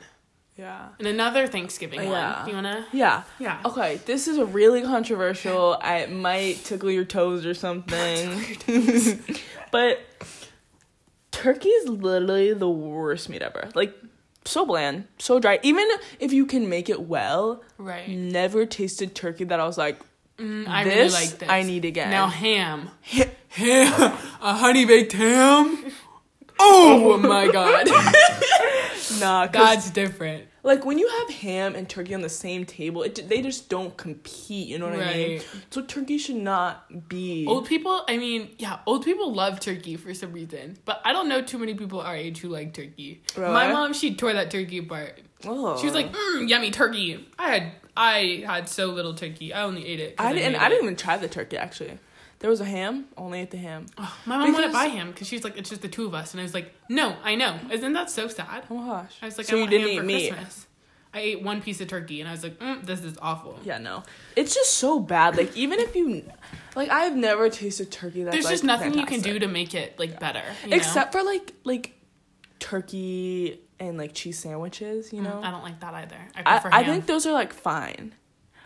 Yeah. 0.57 0.89
And 0.99 1.09
another 1.09 1.47
Thanksgiving 1.47 2.03
Yeah. 2.03 2.37
one. 2.37 2.45
Do 2.45 2.51
you 2.51 2.57
wanna? 2.57 2.87
Yeah. 2.93 3.23
Yeah. 3.39 3.61
Okay, 3.65 4.01
this 4.05 4.29
is 4.29 4.37
a 4.37 4.45
really 4.45 4.83
controversial. 4.83 5.79
I 5.81 6.07
might 6.07 6.63
tickle 6.65 6.91
your 6.91 7.05
toes 7.07 7.47
or 7.47 7.55
something. 7.55 8.59
but 9.71 10.01
turkey 11.31 11.69
is 11.71 11.89
literally 11.89 12.53
the 12.53 12.69
worst 12.69 13.29
meat 13.31 13.41
ever. 13.41 13.71
Like 13.75 13.95
so 14.45 14.65
bland, 14.67 15.05
so 15.19 15.39
dry. 15.39 15.59
Even 15.63 15.87
if 16.19 16.33
you 16.33 16.47
can 16.47 16.69
make 16.69 16.89
it 16.89 17.03
well, 17.03 17.63
Right. 17.79 18.09
never 18.09 18.67
tasted 18.67 19.15
turkey 19.15 19.45
that 19.45 19.61
I 19.61 19.67
was 19.67 19.79
like, 19.79 19.99
Mm, 20.39 20.67
I 20.67 20.85
this, 20.85 20.95
really 20.95 21.27
like 21.27 21.39
this. 21.39 21.49
I 21.51 21.63
need 21.65 21.85
again. 21.85 22.11
Now 22.11 22.27
ham. 22.29 22.89
ham. 23.49 24.13
A 24.41 24.55
honey 24.55 24.85
baked 24.87 25.13
ham. 25.13 25.93
Oh 26.63 27.17
my 27.17 27.49
god. 27.49 27.89
nah, 29.21 29.47
That's 29.47 29.89
different. 29.91 30.45
Like 30.63 30.85
when 30.85 30.99
you 30.99 31.09
have 31.09 31.31
ham 31.31 31.75
and 31.75 31.89
turkey 31.89 32.15
on 32.15 32.21
the 32.21 32.29
same 32.29 32.65
table, 32.65 33.03
it 33.03 33.29
they 33.29 33.43
just 33.43 33.69
don't 33.69 33.97
compete. 33.97 34.69
You 34.69 34.79
know 34.79 34.89
what 34.89 35.01
I 35.01 35.15
mean? 35.15 35.43
So 35.71 35.83
turkey 35.83 36.19
should 36.19 36.37
not 36.37 37.09
be. 37.09 37.47
Old 37.47 37.67
people, 37.67 38.03
I 38.09 38.17
mean, 38.19 38.51
yeah, 38.59 38.79
old 38.87 39.05
people 39.05 39.33
love 39.33 39.61
turkey 39.61 39.97
for 39.97 40.13
some 40.15 40.33
reason. 40.33 40.77
But 40.85 41.01
I 41.05 41.13
don't 41.13 41.29
know 41.29 41.43
too 41.43 41.59
many 41.59 41.75
people 41.75 42.01
our 42.01 42.17
age 42.17 42.39
who 42.41 42.49
like 42.49 42.75
turkey. 42.75 43.23
Really? 43.37 43.53
My 43.53 43.73
mom, 43.73 43.93
she 43.93 44.15
tore 44.15 44.33
that 44.33 44.51
turkey 44.51 44.79
apart. 44.79 45.21
Oh. 45.47 45.79
She 45.79 45.87
was 45.87 45.95
like, 45.95 46.13
mm, 46.13 46.49
yummy 46.49 46.71
turkey. 46.71 47.27
I 47.39 47.51
had 47.51 47.73
I 47.97 48.45
had 48.47 48.69
so 48.69 48.87
little 48.87 49.15
turkey. 49.15 49.53
I 49.53 49.63
only 49.63 49.87
ate 49.87 50.01
it. 50.01 50.15
I 50.19 50.33
didn't. 50.33 50.53
made 50.53 50.59
I 50.59 50.69
didn't 50.69 50.85
even 50.85 50.97
try 50.97 51.17
the 51.17 51.29
turkey 51.29 51.57
actually. 51.57 51.99
There 52.41 52.51
was 52.51 52.61
a 52.61 52.65
ham. 52.65 53.05
Only 53.17 53.41
ate 53.41 53.51
the 53.51 53.59
ham. 53.59 53.87
Oh, 53.99 54.19
my 54.27 54.37
mom 54.39 54.53
wouldn't 54.53 54.73
Because- 54.73 54.73
buy 54.73 54.87
ham 54.89 55.11
because 55.11 55.29
she's 55.29 55.45
like, 55.45 55.57
it's 55.59 55.69
just 55.71 55.83
the 55.83 55.89
two 55.89 56.07
of 56.07 56.15
us. 56.15 56.33
And 56.33 56.41
I 56.41 56.43
was 56.43 56.55
like, 56.55 56.75
no, 56.89 57.15
I 57.23 57.35
know. 57.37 57.59
Isn't 57.71 57.93
that 57.93 58.11
so 58.11 58.29
sad? 58.29 58.65
Oh 58.71 58.75
my 58.79 58.87
gosh. 59.03 59.17
I 59.23 59.27
was 59.27 59.39
like, 59.39 59.47
so 59.47 59.55
I 59.55 59.57
you 59.57 59.63
want 59.65 59.71
didn't 59.71 59.89
eat 59.89 59.99
for 59.99 60.05
meat. 60.05 60.29
Christmas. 60.33 60.67
I 61.13 61.21
ate 61.21 61.43
one 61.43 61.61
piece 61.61 61.81
of 61.81 61.89
turkey 61.89 62.21
and 62.21 62.29
I 62.29 62.33
was 62.33 62.43
like, 62.45 62.59
mm, 62.61 62.87
this 62.87 63.03
is 63.05 63.19
awful. 63.21 63.59
Yeah, 63.65 63.79
no. 63.79 64.05
It's 64.37 64.55
just 64.55 64.73
so 64.79 65.01
bad. 65.01 65.37
Like 65.37 65.55
even 65.57 65.81
if 65.81 65.95
you, 65.97 66.23
like 66.77 66.89
I've 66.89 67.17
never 67.17 67.51
tasted 67.51 67.91
turkey 67.91 68.23
that's 68.23 68.35
There's 68.37 68.45
like, 68.45 68.53
just 68.53 68.65
nothing 68.65 68.95
you 68.95 69.05
can 69.07 69.21
do 69.21 69.39
to 69.41 69.49
make 69.49 69.75
it 69.75 69.99
like 69.99 70.19
better. 70.21 70.43
you 70.65 70.71
know? 70.71 70.77
except 70.77 71.13
for 71.13 71.23
like 71.25 71.53
like 71.65 71.95
turkey 72.61 73.61
and 73.81 73.99
like 73.99 74.15
cheese 74.15 74.39
sandwiches. 74.39 75.13
You 75.13 75.23
know. 75.23 75.31
Mm, 75.43 75.45
I 75.45 75.51
don't 75.51 75.63
like 75.65 75.81
that 75.81 75.95
either. 75.95 76.17
I 76.37 76.43
I, 76.57 76.81
I 76.81 76.85
think 76.85 77.07
those 77.07 77.27
are 77.27 77.33
like 77.33 77.53
fine. 77.53 78.15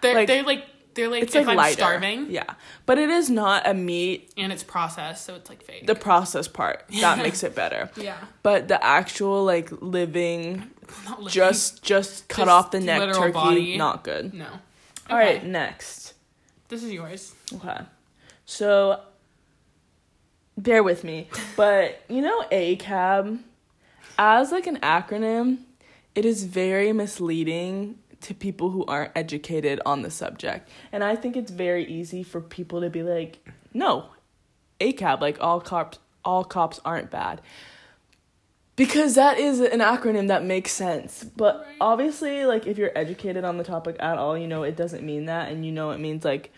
they're 0.03 0.15
like- 0.15 0.29
they're 0.29 0.43
like 0.43 0.65
they're 0.95 1.09
like 1.09 1.23
It's 1.25 1.35
if 1.35 1.41
like 1.47 1.53
I'm 1.53 1.57
lighter. 1.57 1.75
starving 1.77 2.31
Yeah, 2.31 2.55
but 2.87 2.99
it 2.99 3.11
is 3.11 3.29
not 3.31 3.67
a 3.67 3.75
meat. 3.75 4.33
and 4.37 4.53
it's 4.53 4.63
processed, 4.63 5.25
so 5.27 5.35
it's 5.35 5.49
like 5.49 5.63
fake. 5.63 5.87
The 5.87 5.95
process 5.95 6.49
part 6.49 6.85
that 7.01 7.19
makes 7.19 7.43
it 7.43 7.55
better. 7.55 7.91
yeah, 7.97 8.17
But 8.43 8.69
the 8.69 8.83
actual 8.85 9.45
like 9.45 9.71
living, 9.83 10.71
living. 11.19 11.29
just 11.29 11.83
just 11.83 12.29
cut 12.29 12.43
Just 12.47 12.51
off 12.51 12.71
the 12.71 12.81
neck 12.81 13.15
turkey, 13.15 13.33
body. 13.33 13.77
not 13.77 14.05
good. 14.05 14.33
no. 14.35 14.47
All 15.11 15.19
right, 15.19 15.45
next. 15.45 16.15
this 16.69 16.83
is 16.83 16.91
yours. 16.93 17.35
Okay. 17.55 17.79
So 18.47 19.01
bear 20.57 20.83
with 20.83 21.05
me. 21.05 21.29
But 21.57 22.03
you 22.09 22.21
know 22.23 22.43
ACAB 22.51 23.39
as 24.19 24.53
like 24.53 24.67
an 24.67 24.79
acronym, 24.79 25.59
it 26.15 26.25
is 26.25 26.45
very 26.45 26.93
misleading 26.93 27.99
to 28.25 28.35
people 28.35 28.71
who 28.71 28.85
aren't 28.87 29.13
educated 29.17 29.81
on 29.87 30.03
the 30.03 30.11
subject. 30.11 30.69
And 30.93 31.03
I 31.05 31.17
think 31.17 31.37
it's 31.37 31.51
very 31.51 31.85
easy 31.87 32.23
for 32.23 32.41
people 32.41 32.81
to 32.83 32.91
be 32.91 33.03
like, 33.03 33.47
"No, 33.73 34.07
ACAB 34.81 35.21
like 35.21 35.39
all 35.41 35.61
cops 35.61 35.99
all 36.25 36.45
cops 36.45 36.81
aren't 36.85 37.11
bad." 37.11 37.41
Because 38.77 39.15
that 39.15 39.39
is 39.39 39.61
an 39.61 39.79
acronym 39.79 40.27
that 40.29 40.45
makes 40.45 40.73
sense. 40.73 41.23
But 41.23 41.59
Right. 41.65 41.77
obviously 41.81 42.45
like 42.45 42.67
if 42.67 42.77
you're 42.77 42.97
educated 42.97 43.45
on 43.45 43.57
the 43.57 43.63
topic 43.65 43.97
at 44.01 44.19
all, 44.19 44.37
you 44.37 44.49
know 44.49 44.65
it 44.65 44.77
doesn't 44.77 45.05
mean 45.05 45.27
that 45.27 45.53
and 45.53 45.65
you 45.65 45.71
know 45.71 45.91
it 45.93 45.99
means 46.01 46.25
like 46.25 46.53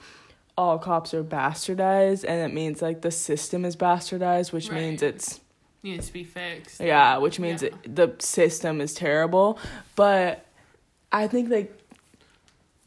all 0.57 0.79
cops 0.79 1.13
are 1.13 1.23
bastardized 1.23 2.25
and 2.27 2.41
it 2.51 2.55
means 2.55 2.81
like 2.81 3.03
the 3.03 3.11
system 3.11 3.67
is 3.67 3.77
bastardized 3.77 4.51
which 4.53 4.71
means 4.71 5.03
Right. 5.03 5.15
it's 5.15 5.41
Needs 5.83 6.07
to 6.07 6.13
be 6.15 6.25
fixed. 6.25 6.81
yeah 6.81 7.19
which 7.19 7.39
means 7.39 7.63
Yeah. 7.63 7.69
it, 7.85 7.95
the 7.95 8.15
system 8.19 8.81
is 8.81 8.95
terrible 8.95 9.59
but 9.97 10.46
i 11.13 11.27
think 11.27 11.49
like 11.51 11.73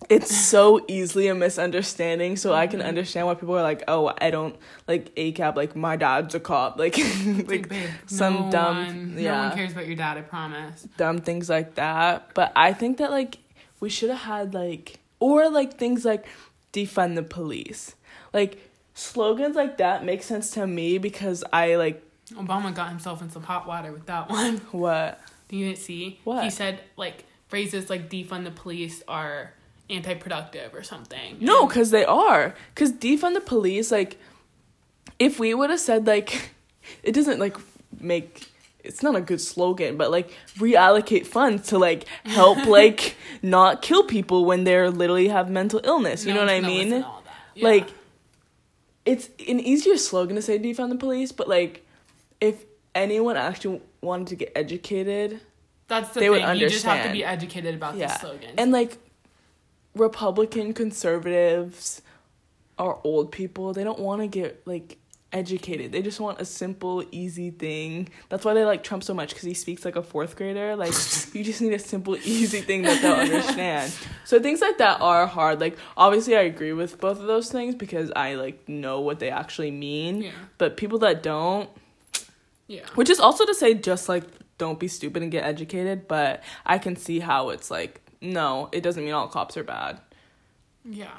it's 0.10 0.34
so 0.36 0.84
easily 0.88 1.28
a 1.28 1.36
misunderstanding 1.36 2.38
so 2.38 2.54
i 2.54 2.68
can 2.68 2.80
Mhm. 2.80 2.86
understand 2.88 3.28
why 3.28 3.34
people 3.34 3.58
are 3.58 3.62
like 3.62 3.84
oh 3.88 4.14
i 4.22 4.32
don't 4.32 4.56
like 4.88 5.14
ACAB 5.16 5.56
like 5.58 5.76
my 5.76 5.96
dad's 5.98 6.34
a 6.36 6.40
cop 6.40 6.80
like 6.84 6.98
like 7.48 7.68
babe, 7.68 7.90
some 8.06 8.34
no 8.46 8.52
dumb- 8.52 8.78
one, 8.78 9.16
no 9.24 9.34
one 9.34 9.52
cares 9.56 9.72
about 9.74 9.88
your 9.88 9.96
dad. 9.98 10.18
I 10.18 10.22
promise. 10.22 10.88
dumb 10.98 11.20
things 11.20 11.50
like 11.50 11.76
that. 11.76 12.34
But 12.34 12.52
I 12.56 12.72
think 12.74 12.98
that 13.00 13.12
like 13.12 13.40
we 13.82 13.90
should 13.90 14.10
have 14.10 14.20
had 14.20 14.54
like 14.54 15.00
or 15.20 15.50
like 15.50 15.78
things 15.78 16.06
like 16.06 16.26
defund 16.72 17.16
the 17.16 17.24
police. 17.24 17.96
Like 18.34 18.70
slogans 18.94 19.56
like 19.58 19.78
that 19.80 20.06
make 20.06 20.24
sense 20.24 20.52
to 20.52 20.66
me 20.66 20.98
because 20.98 21.44
I 21.52 21.76
like 21.76 22.02
Obama 22.32 22.74
got 22.74 22.90
himself 22.90 23.22
in 23.22 23.30
some 23.30 23.44
hot 23.44 23.68
water 23.68 23.92
with 23.92 24.06
that 24.06 24.30
one. 24.40 24.58
what 24.72 25.20
You 25.50 25.66
didn't 25.68 25.80
see? 25.80 26.20
What? 26.24 26.44
He 26.46 26.50
said 26.50 26.80
like 26.96 27.26
phrases 27.50 27.90
like 27.90 28.10
defund 28.10 28.46
the 28.46 28.52
police 28.52 29.04
are 29.08 29.54
anti-productive 29.90 30.74
or 30.74 30.84
something. 30.84 31.38
No, 31.42 31.68
cuz 31.68 31.90
they 31.90 32.06
are. 32.06 32.56
Cuz 32.76 32.94
defund 32.94 33.34
the 33.34 33.42
police 33.42 33.92
like 33.92 34.18
if 35.18 35.40
we 35.40 35.54
would 35.54 35.70
have 35.70 35.80
said 35.80 36.08
like 36.08 36.52
it 37.04 37.12
doesn't 37.12 37.40
like 37.40 37.58
make 38.00 38.46
it's 38.82 39.04
not 39.04 39.16
a 39.16 39.22
good 39.22 39.42
slogan, 39.42 39.98
but 39.98 40.10
like 40.10 40.32
reallocate 40.58 41.28
funds 41.28 41.68
to 41.70 41.78
like 41.78 42.06
help 42.24 42.66
like 42.80 43.16
not 43.42 43.82
kill 43.82 44.04
people 44.04 44.46
when 44.46 44.64
they're 44.64 44.90
literally 44.90 45.28
have 45.28 45.50
mental 45.50 45.82
illness. 45.84 46.26
You 46.26 46.34
no 46.34 46.46
know 46.46 46.46
what 46.46 46.54
I 46.54 46.62
mean? 46.62 46.90
listen 46.90 47.02
to 47.02 47.08
all 47.08 47.22
that. 47.26 47.34
Yeah. 47.56 47.68
Like 47.68 47.88
it's 49.06 49.30
an 49.48 49.60
easier 49.60 49.98
slogan 49.98 50.36
to 50.36 50.42
say 50.42 50.60
defund 50.60 50.90
the 50.90 50.96
police, 50.96 51.32
but 51.32 51.50
like 51.50 51.86
if 52.40 52.64
anyone 52.96 53.38
actually 53.38 53.82
wanted 54.02 54.28
to 54.28 54.36
get 54.36 54.52
educated 54.56 55.42
that's 55.90 56.10
the 56.14 56.22
they 56.22 56.30
thing. 56.30 56.46
would 56.48 56.58
You 56.60 56.70
just 56.70 56.86
have 56.86 57.06
to 57.06 57.12
be 57.12 57.26
educated 57.26 57.76
about 57.76 57.98
Yeah. 57.98 58.08
these 58.08 58.22
slogans. 58.22 58.54
and 58.58 58.72
like 58.72 58.98
Republican 59.96 60.74
conservatives 60.74 62.02
are 62.78 63.00
old 63.04 63.32
people, 63.32 63.74
they 63.74 63.84
don't 63.84 64.00
want 64.00 64.22
to 64.22 64.28
get 64.28 64.62
like 64.66 64.98
educated. 65.32 65.92
They 65.92 66.02
just 66.02 66.20
want 66.20 66.40
a 66.42 66.46
simple, 66.46 67.04
easy 67.12 67.52
thing. 67.52 68.10
That's 68.30 68.44
why 68.46 68.54
they 68.54 68.66
like 68.66 68.84
Trump 68.84 69.04
so 69.04 69.14
much 69.14 69.30
because 69.30 69.44
he 69.44 69.54
speaks 69.54 69.86
like 69.86 69.96
a 69.96 70.02
fourth 70.02 70.36
grader. 70.36 70.76
Like 70.76 70.94
you 71.34 71.44
just 71.44 71.62
need 71.62 71.74
a 71.74 71.80
simple, 71.80 72.16
easy 72.24 72.62
thing 72.62 72.84
that 72.84 73.02
they'll 73.02 73.14
understand. 73.14 73.92
So 74.26 74.40
things 74.40 74.62
like 74.62 74.78
that 74.78 75.02
are 75.02 75.28
hard. 75.28 75.60
Like 75.60 75.78
obviously, 75.98 76.36
I 76.38 76.42
agree 76.42 76.74
with 76.74 77.00
both 77.00 77.20
of 77.20 77.28
those 77.28 77.52
things 77.52 77.76
because 77.76 78.12
I 78.16 78.36
like 78.36 78.68
know 78.70 79.02
what 79.02 79.20
they 79.20 79.30
actually 79.30 79.72
mean. 79.72 80.22
yeah. 80.24 80.32
But 80.58 80.78
people 80.78 81.00
that 81.00 81.22
don't, 81.22 81.70
Yeah. 82.68 82.82
which 82.96 83.10
is 83.10 83.20
also 83.20 83.46
to 83.46 83.54
say 83.54 83.74
just 83.74 84.08
like 84.10 84.24
don't 84.60 84.80
be 84.80 84.88
stupid 84.88 85.24
and 85.24 85.32
get 85.32 85.44
educated. 85.44 86.08
But 86.08 86.44
I 86.68 86.78
can 86.78 86.96
see 86.96 87.20
how 87.20 87.50
it's 87.50 87.72
like 87.72 88.02
no, 88.22 88.70
it 88.72 88.82
doesn't 88.84 89.04
mean 89.04 89.14
all 89.14 89.28
cops 89.28 89.58
are 89.58 89.64
bad. 89.64 90.00
Yeah. 90.86 91.18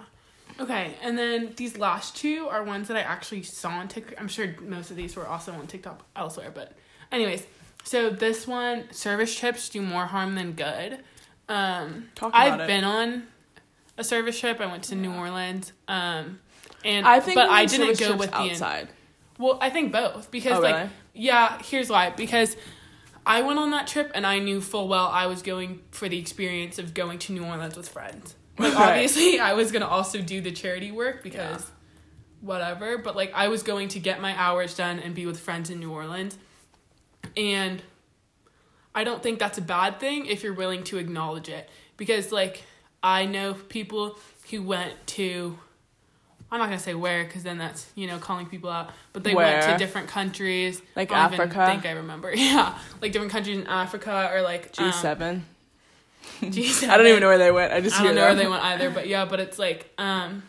Okay, 0.58 0.94
and 1.02 1.16
then 1.16 1.54
these 1.56 1.78
last 1.78 2.14
two 2.16 2.46
are 2.50 2.62
ones 2.62 2.88
that 2.88 2.96
I 2.96 3.00
actually 3.00 3.42
saw 3.42 3.70
on 3.70 3.88
TikTok. 3.88 4.20
I'm 4.20 4.28
sure 4.28 4.54
most 4.60 4.90
of 4.90 4.96
these 4.96 5.16
were 5.16 5.26
also 5.26 5.52
on 5.52 5.66
TikTok 5.66 6.04
elsewhere, 6.14 6.50
but 6.54 6.72
anyways, 7.10 7.46
so 7.82 8.10
this 8.10 8.46
one, 8.46 8.92
service 8.92 9.34
trips 9.34 9.70
do 9.70 9.80
more 9.80 10.04
harm 10.06 10.34
than 10.34 10.52
good. 10.52 10.98
Um, 11.48 12.08
Talk 12.14 12.32
I've 12.34 12.60
it. 12.60 12.66
been 12.66 12.84
on 12.84 13.22
a 13.96 14.04
service 14.04 14.38
trip. 14.38 14.60
I 14.60 14.66
went 14.66 14.82
to 14.84 14.94
New 14.94 15.12
Orleans. 15.14 15.72
Um, 15.88 16.40
and 16.84 17.06
I 17.06 17.20
think, 17.20 17.36
but 17.36 17.48
I 17.48 17.64
didn't 17.64 17.98
go 17.98 18.16
with 18.16 18.30
the 18.30 18.42
in- 18.44 18.50
outside. 18.50 18.88
well, 19.38 19.56
I 19.62 19.70
think 19.70 19.92
both 19.92 20.30
because 20.30 20.58
Oh, 20.58 20.60
like 20.60 20.74
really? 20.74 20.90
yeah, 21.14 21.58
here's 21.62 21.88
why 21.88 22.10
because 22.10 22.54
I 23.26 23.42
went 23.42 23.58
on 23.58 23.70
that 23.72 23.86
trip 23.86 24.10
and 24.14 24.26
I 24.26 24.38
knew 24.38 24.60
full 24.60 24.88
well 24.88 25.06
I 25.06 25.26
was 25.26 25.42
going 25.42 25.82
for 25.90 26.08
the 26.08 26.18
experience 26.18 26.78
of 26.78 26.94
going 26.94 27.18
to 27.20 27.32
New 27.32 27.44
Orleans 27.44 27.76
with 27.76 27.88
friends. 27.88 28.34
Like 28.58 28.74
Right. 28.74 28.90
obviously 28.92 29.38
I 29.40 29.54
was 29.54 29.72
going 29.72 29.82
to 29.82 29.88
also 29.88 30.20
do 30.20 30.40
the 30.40 30.52
charity 30.52 30.90
work 30.90 31.22
because 31.22 31.70
whatever, 32.40 32.98
but 32.98 33.16
like 33.16 33.32
I 33.34 33.48
was 33.48 33.62
going 33.62 33.88
to 33.88 34.00
get 34.00 34.20
my 34.20 34.34
hours 34.38 34.74
done 34.74 34.98
and 34.98 35.14
be 35.14 35.26
with 35.26 35.38
friends 35.38 35.70
in 35.70 35.80
New 35.80 35.92
Orleans. 35.92 36.36
And 37.36 37.82
I 38.94 39.04
don't 39.04 39.22
think 39.22 39.38
that's 39.38 39.58
a 39.58 39.62
bad 39.62 40.00
thing 40.00 40.26
if 40.26 40.42
you're 40.42 40.54
willing 40.54 40.82
to 40.84 40.98
acknowledge 40.98 41.48
it 41.48 41.68
because 41.96 42.32
like 42.32 42.64
I 43.02 43.26
know 43.26 43.54
people 43.54 44.18
who 44.50 44.62
went 44.62 44.94
to 45.08 45.58
I'm 46.52 46.58
not 46.58 46.66
gonna 46.66 46.78
say 46.78 46.94
where 46.94 47.24
because 47.24 47.42
then 47.42 47.58
that's 47.58 47.86
you 47.94 48.06
know 48.06 48.18
calling 48.18 48.46
people 48.46 48.70
out. 48.70 48.90
But 49.12 49.24
they 49.24 49.34
went 49.34 49.62
to 49.62 49.76
different 49.76 50.08
countries. 50.08 50.82
Like 50.96 51.12
I 51.12 51.20
Africa? 51.20 51.66
think 51.66 51.86
I 51.86 51.92
remember. 51.92 52.32
Yeah, 52.36 52.76
like 53.00 53.12
different 53.12 53.32
countries 53.32 53.58
in 53.58 53.66
Africa 53.66 54.30
or 54.32 54.42
like 54.42 54.72
G 54.72 54.90
seven. 54.92 55.44
Um, 56.42 56.50
G7. 56.50 56.88
I 56.88 56.96
don't 56.98 57.06
even 57.06 57.20
know 57.20 57.28
where 57.28 57.38
they 57.38 57.50
went. 57.50 57.72
I 57.72 57.80
just 57.80 57.98
I 57.98 58.04
don't 58.04 58.14
know 58.14 58.22
where 58.22 58.34
they 58.34 58.46
went 58.46 58.62
either. 58.62 58.90
But 58.90 59.08
yeah, 59.08 59.24
but 59.24 59.40
it's 59.40 59.58
like 59.58 59.90
um, 59.98 60.42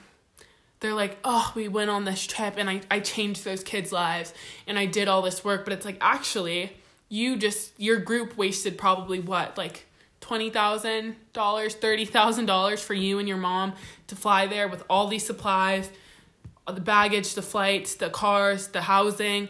they're 0.82 0.94
like, 0.94 1.18
oh, 1.24 1.52
we 1.56 1.68
went 1.68 1.90
on 1.90 2.06
this 2.06 2.26
trip 2.26 2.56
and 2.58 2.70
I, 2.70 2.82
I 2.90 3.00
changed 3.00 3.46
those 3.46 3.64
kids' 3.64 3.92
lives 3.92 4.34
and 4.68 4.78
I 4.78 4.86
did 4.88 5.08
all 5.08 5.22
this 5.22 5.44
work. 5.44 5.64
But 5.64 5.74
it's 5.74 5.86
like, 5.86 5.98
actually, 6.02 6.74
you 7.08 7.38
just, 7.38 7.80
your 7.80 7.98
group 7.98 8.36
wasted 8.36 8.78
probably 8.78 9.20
what, 9.20 9.58
like 9.58 9.86
$20,000, 10.32 11.16
$30,000 11.34 12.80
for 12.80 12.94
you 12.94 13.20
and 13.20 13.28
your 13.28 13.38
mom 13.38 13.74
to 14.08 14.16
fly 14.16 14.48
there 14.48 14.68
with 14.68 14.84
all 14.90 15.08
these 15.08 15.26
supplies, 15.26 15.90
the 16.68 16.80
baggage, 16.80 17.34
the 17.34 17.42
flights, 17.42 17.96
the 17.96 18.10
cars, 18.10 18.68
the 18.70 18.82
housing. 18.82 19.50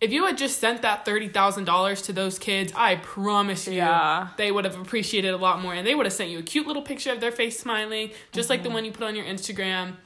If 0.00 0.12
you 0.12 0.24
had 0.26 0.38
just 0.38 0.58
sent 0.58 0.82
that 0.82 1.04
$30,000 1.04 2.04
to 2.04 2.12
those 2.12 2.38
kids, 2.38 2.72
I 2.76 2.96
promise 2.96 3.66
you 3.66 3.74
Yeah. 3.74 4.28
they 4.36 4.50
would 4.50 4.64
have 4.64 4.78
appreciated 4.78 5.28
it 5.28 5.34
a 5.34 5.38
lot 5.38 5.60
more 5.60 5.74
and 5.74 5.86
they 5.86 5.94
would 5.94 6.06
have 6.06 6.12
sent 6.12 6.30
you 6.30 6.38
a 6.38 6.42
cute 6.42 6.66
little 6.66 6.82
picture 6.82 7.12
of 7.12 7.20
their 7.20 7.32
face 7.32 7.58
smiling, 7.58 8.10
just 8.32 8.48
like 8.48 8.62
the 8.62 8.68
mhm. 8.68 8.74
one 8.74 8.84
you 8.84 8.92
put 8.92 9.04
on 9.04 9.16
your 9.16 9.24
Instagram, 9.26 9.96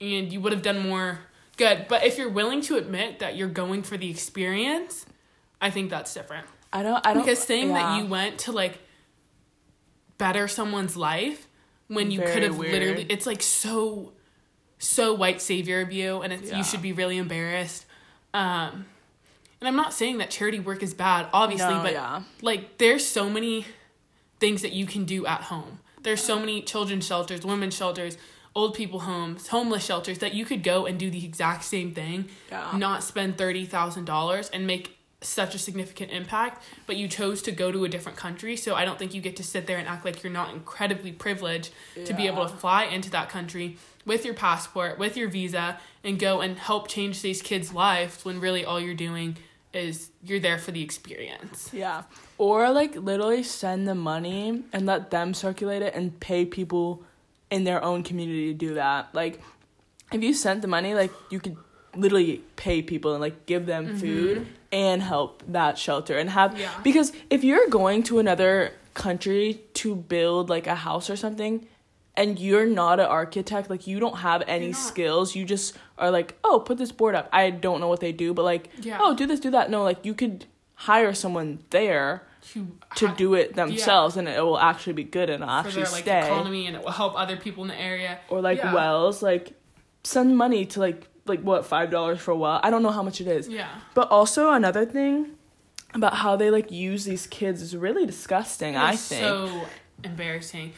and 0.00 0.32
you 0.32 0.40
would 0.40 0.52
have 0.52 0.62
done 0.62 0.80
more 0.80 1.20
good. 1.56 1.86
But 1.88 2.04
if 2.04 2.18
you're 2.18 2.28
willing 2.28 2.60
to 2.62 2.76
admit 2.76 3.20
that 3.20 3.36
you're 3.36 3.48
going 3.48 3.82
for 3.82 3.96
the 3.96 4.10
experience, 4.10 5.06
I 5.60 5.70
think 5.70 5.90
that's 5.90 6.12
different. 6.12 6.46
I 6.72 6.82
don't. 6.82 7.06
I 7.06 7.14
don't. 7.14 7.22
Because 7.22 7.40
saying 7.40 7.68
yeah. 7.68 7.74
that 7.74 7.98
you 7.98 8.06
went 8.06 8.38
to 8.40 8.52
like 8.52 8.78
better 10.22 10.46
someone's 10.46 10.96
life 10.96 11.48
when 11.88 12.10
you 12.12 12.20
could 12.20 12.42
have 12.44 12.56
literally 12.58 13.04
it's 13.08 13.26
like 13.26 13.42
so 13.42 14.12
so 14.78 15.12
white 15.14 15.40
savior 15.42 15.80
of 15.80 15.90
you 15.92 16.22
and 16.22 16.32
it's 16.32 16.48
Yeah. 16.50 16.58
you 16.58 16.64
should 16.64 16.82
be 16.82 16.92
really 16.92 17.18
embarrassed. 17.18 17.84
Um 18.34 18.86
and 19.60 19.68
I'm 19.68 19.76
not 19.76 19.92
saying 19.92 20.18
that 20.18 20.30
charity 20.30 20.58
work 20.60 20.82
is 20.82 20.92
bad, 20.94 21.26
obviously, 21.32 21.74
No, 21.74 21.82
but 21.82 21.92
yeah. 21.92 22.22
like 22.40 22.78
there's 22.78 23.04
so 23.06 23.28
many 23.28 23.66
things 24.40 24.62
that 24.62 24.72
you 24.72 24.86
can 24.86 25.04
do 25.04 25.24
at 25.26 25.42
home. 25.42 25.78
There's 26.02 26.22
so 26.22 26.38
many 26.38 26.62
children's 26.62 27.06
shelters, 27.06 27.44
women's 27.44 27.76
shelters, 27.76 28.16
old 28.54 28.74
people 28.74 29.00
homes, 29.00 29.48
homeless 29.48 29.84
shelters 29.84 30.18
that 30.18 30.34
you 30.34 30.44
could 30.44 30.62
go 30.62 30.84
and 30.86 30.98
do 30.98 31.10
the 31.10 31.24
exact 31.24 31.62
same 31.64 31.92
thing, 31.94 32.28
Yeah. 32.50 32.70
not 32.76 33.02
spend 33.04 33.38
thirty 33.38 33.64
thousand 33.66 34.04
dollars 34.04 34.48
and 34.50 34.66
make 34.66 34.98
such 35.22 35.54
a 35.54 35.58
significant 35.58 36.10
impact. 36.10 36.62
But 36.86 36.96
you 36.96 37.08
chose 37.08 37.42
to 37.42 37.52
go 37.52 37.72
to 37.72 37.84
a 37.84 37.88
different 37.88 38.18
country, 38.18 38.56
so 38.56 38.74
I 38.74 38.84
don't 38.84 38.98
think 38.98 39.14
you 39.14 39.20
get 39.20 39.36
to 39.36 39.42
sit 39.42 39.66
there 39.66 39.78
and 39.78 39.88
act 39.88 40.04
like 40.04 40.22
you're 40.22 40.32
not 40.32 40.52
incredibly 40.52 41.12
privileged 41.12 41.70
to 42.04 42.14
be 42.14 42.26
able 42.26 42.46
to 42.48 42.54
fly 42.54 42.84
into 42.84 43.10
that 43.10 43.28
country 43.28 43.76
with 44.04 44.24
your 44.24 44.34
passport, 44.34 44.98
with 44.98 45.16
your 45.16 45.28
visa, 45.28 45.78
and 46.02 46.18
go 46.18 46.40
and 46.40 46.58
help 46.58 46.88
change 46.88 47.22
these 47.22 47.40
kids' 47.40 47.72
lives 47.72 48.24
when 48.24 48.40
really 48.40 48.64
all 48.64 48.80
you're 48.80 48.94
doing 48.94 49.36
is 49.72 50.10
you're 50.22 50.40
there 50.40 50.58
for 50.58 50.70
the 50.70 50.82
experience. 50.82 51.70
Yeah. 51.72 52.02
Or 52.38 52.70
like 52.70 52.96
literally 52.96 53.42
send 53.42 53.88
the 53.88 53.94
money 53.94 54.64
and 54.72 54.86
let 54.86 55.10
them 55.10 55.34
circulate 55.34 55.82
it 55.82 55.94
and 55.94 56.18
pay 56.20 56.44
people 56.44 57.04
in 57.50 57.64
their 57.64 57.82
own 57.82 58.02
community 58.02 58.48
to 58.48 58.54
do 58.54 58.74
that. 58.74 59.14
Like 59.14 59.40
if 60.12 60.22
you 60.22 60.34
sent 60.34 60.62
the 60.62 60.68
money, 60.68 60.94
like 60.94 61.12
you 61.30 61.40
could 61.40 61.56
literally 61.96 62.42
pay 62.56 62.82
people 62.82 63.12
and 63.12 63.20
like 63.20 63.46
give 63.46 63.66
them 63.66 63.86
mm-hmm. 63.86 63.98
food 63.98 64.46
and 64.70 65.02
help 65.02 65.42
that 65.48 65.76
shelter 65.78 66.18
and 66.18 66.30
have 66.30 66.58
Yeah. 66.58 66.70
because 66.82 67.12
if 67.30 67.44
you're 67.44 67.68
going 67.68 68.02
to 68.04 68.18
another 68.18 68.72
country 68.94 69.60
to 69.74 69.94
build 69.94 70.48
like 70.48 70.66
a 70.66 70.74
house 70.74 71.10
or 71.10 71.16
something 71.16 71.66
and 72.14 72.38
you're 72.38 72.66
not 72.66 73.00
an 73.00 73.06
architect 73.06 73.70
like 73.70 73.86
you 73.86 73.98
don't 74.00 74.18
have 74.18 74.42
any 74.46 74.72
skills 74.72 75.34
you 75.34 75.44
just 75.44 75.76
are 75.98 76.10
like 76.10 76.36
oh 76.44 76.60
put 76.60 76.76
this 76.78 76.92
board 76.92 77.14
up 77.14 77.28
i 77.32 77.48
don't 77.50 77.80
know 77.80 77.88
what 77.88 78.00
they 78.00 78.12
do 78.12 78.34
but 78.34 78.42
like 78.42 78.68
Yeah. 78.80 78.98
oh 79.00 79.14
do 79.14 79.26
this 79.26 79.40
do 79.40 79.50
that 79.50 79.70
no 79.70 79.82
like 79.82 80.04
you 80.04 80.12
could 80.14 80.44
hire 80.74 81.14
someone 81.14 81.60
there 81.70 82.22
To, 82.52 82.66
to 82.96 83.06
ha- 83.08 83.14
do 83.14 83.34
it 83.34 83.54
themselves 83.54 84.16
and 84.16 84.28
it 84.28 84.42
will 84.44 84.58
actually 84.58 84.94
be 84.94 85.04
good 85.04 85.30
and 85.30 85.42
it'll 85.42 85.62
for 85.62 85.68
actually 85.68 85.82
their 85.84 85.92
like 85.92 86.02
stay 86.02 86.26
economy 86.26 86.66
and 86.66 86.76
it 86.76 86.82
will 86.84 86.90
help 86.90 87.14
other 87.18 87.36
people 87.36 87.62
in 87.64 87.68
the 87.68 87.80
area. 87.80 88.18
or 88.28 88.40
like 88.40 88.58
Yeah. 88.58 88.74
wells 88.74 89.22
like 89.22 89.52
send 90.04 90.36
money 90.36 90.66
to 90.66 90.80
like 90.80 91.06
like 91.26 91.40
what 91.40 91.64
five 91.66 91.90
dollars 91.90 92.20
for 92.20 92.32
a 92.32 92.36
well 92.36 92.60
i 92.62 92.70
don't 92.70 92.82
know 92.82 92.90
how 92.90 93.02
much 93.02 93.20
it 93.20 93.26
is. 93.26 93.48
Yeah. 93.48 93.68
but 93.94 94.10
also 94.10 94.50
another 94.52 94.84
thing 94.84 95.30
about 95.94 96.14
how 96.14 96.36
they 96.36 96.50
like 96.50 96.70
use 96.70 97.04
these 97.04 97.26
kids 97.26 97.62
is 97.62 97.76
really 97.76 98.06
disgusting 98.06 98.76
i 98.76 98.96
think. 98.96 99.20
so 99.20 99.64
embarrassing. 100.02 100.72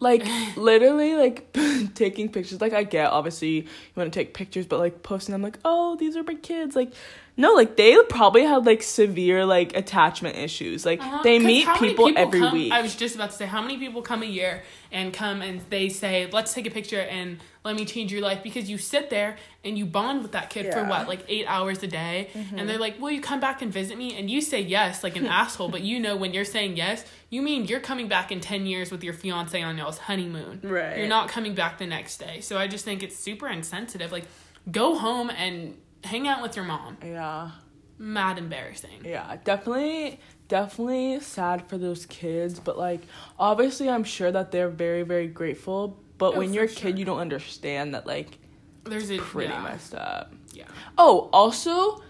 like 0.00 0.24
literally 0.56 1.14
like 1.14 1.52
taking 1.94 2.28
pictures. 2.28 2.60
Like 2.60 2.72
i 2.72 2.82
get 2.82 3.10
obviously 3.10 3.60
you 3.60 3.66
want 3.94 4.12
to 4.12 4.18
take 4.18 4.34
pictures 4.34 4.66
but 4.66 4.78
like 4.78 5.02
posting 5.02 5.32
them 5.32 5.42
like 5.42 5.58
oh 5.64 5.96
these 5.96 6.16
are 6.16 6.22
my 6.22 6.34
kids. 6.34 6.74
Like 6.74 6.92
no 7.36 7.52
like 7.54 7.76
they 7.76 7.96
probably 8.10 8.44
have 8.44 8.66
like 8.66 8.82
severe 8.82 9.44
like 9.46 9.74
attachment 9.76 10.36
issues 10.36 10.84
like 10.84 11.00
Uh-huh. 11.00 11.22
they 11.22 11.38
meet 11.38 11.66
many 11.66 11.78
people, 11.78 12.12
every 12.16 12.40
come- 12.40 12.52
week 12.52 12.72
I 12.72 12.82
was 12.82 12.94
just 12.94 13.14
about 13.14 13.30
to 13.30 13.36
say, 13.36 13.46
how 13.46 13.62
many 13.62 13.78
people 13.78 14.02
come 14.02 14.22
a 14.22 14.26
year 14.26 14.62
and 14.90 15.12
come 15.14 15.40
and 15.42 15.60
they 15.70 15.88
say, 15.88 16.28
let's 16.30 16.52
take 16.52 16.66
a 16.66 16.70
picture 16.70 17.00
and 17.00 17.38
let 17.64 17.74
me 17.76 17.84
change 17.86 18.12
your 18.12 18.20
life? 18.20 18.42
Because 18.42 18.68
you 18.68 18.76
sit 18.76 19.08
there 19.08 19.36
and 19.64 19.78
you 19.78 19.86
bond 19.86 20.22
with 20.22 20.32
that 20.32 20.50
kid 20.50 20.64
for 20.66 20.68
Yeah. 20.68 20.78
Mm-hmm. 20.80 20.90
what, 20.90 21.08
like 21.08 21.24
eight 21.28 21.46
hours 21.46 21.82
a 21.82 21.86
day? 21.86 22.28
And 22.56 22.68
they're 22.68 22.78
like, 22.78 23.00
will 23.00 23.10
you 23.10 23.20
come 23.20 23.40
back 23.40 23.62
and 23.62 23.72
visit 23.72 23.96
me? 23.96 24.14
And 24.18 24.28
you 24.30 24.40
say 24.42 24.60
yes, 24.60 25.02
like 25.02 25.16
an 25.16 25.26
asshole. 25.40 25.70
But 25.70 25.80
you 25.82 25.98
know, 26.00 26.16
when 26.16 26.34
you're 26.34 26.44
saying 26.44 26.76
yes, 26.76 27.04
you 27.30 27.40
mean 27.40 27.64
you're 27.66 27.80
coming 27.80 28.08
back 28.08 28.30
in 28.30 28.40
10 28.40 28.66
years 28.66 28.90
with 28.90 29.02
your 29.02 29.14
fiance 29.14 29.60
on 29.62 29.78
y'all's 29.78 29.98
honeymoon. 29.98 30.60
Right. 30.62 30.98
You're 30.98 31.08
not 31.08 31.28
coming 31.28 31.54
back 31.54 31.78
the 31.78 31.86
next 31.86 32.18
day. 32.18 32.40
So 32.42 32.58
I 32.58 32.66
just 32.68 32.84
think 32.84 33.02
it's 33.02 33.16
super 33.16 33.48
insensitive. 33.48 34.12
Like, 34.12 34.24
go 34.70 34.96
home 34.98 35.30
and 35.30 35.76
hang 36.04 36.26
out 36.28 36.42
with 36.42 36.56
your 36.56 36.64
mom. 36.64 36.96
yeah 37.04 37.50
Mad 37.98 38.38
embarrassing. 38.38 39.02
yeah 39.04 39.36
definitely 39.44 40.18
definitely 40.48 41.20
sad 41.20 41.68
for 41.68 41.78
those 41.78 42.04
kids 42.06 42.58
but 42.60 42.76
like 42.76 43.00
obviously 43.38 43.88
i'm 43.88 44.04
sure 44.04 44.30
that 44.32 44.50
they're 44.50 44.68
very 44.68 45.02
very 45.02 45.26
grateful 45.28 45.96
but 46.18 46.34
Oh, 46.34 46.38
when 46.38 46.52
you're 46.52 46.64
a 46.64 46.68
sure. 46.68 46.76
kid 46.90 46.98
you 46.98 47.04
don't 47.04 47.18
understand 47.20 47.94
that 47.94 48.06
like 48.06 48.38
There's 48.84 49.10
a 49.10 49.18
pretty 49.18 49.52
yeah. 49.52 49.62
messed 49.62 49.94
up 49.94 50.32
Yeah. 50.52 50.64
Oh, 50.98 51.30
also, 51.32 52.02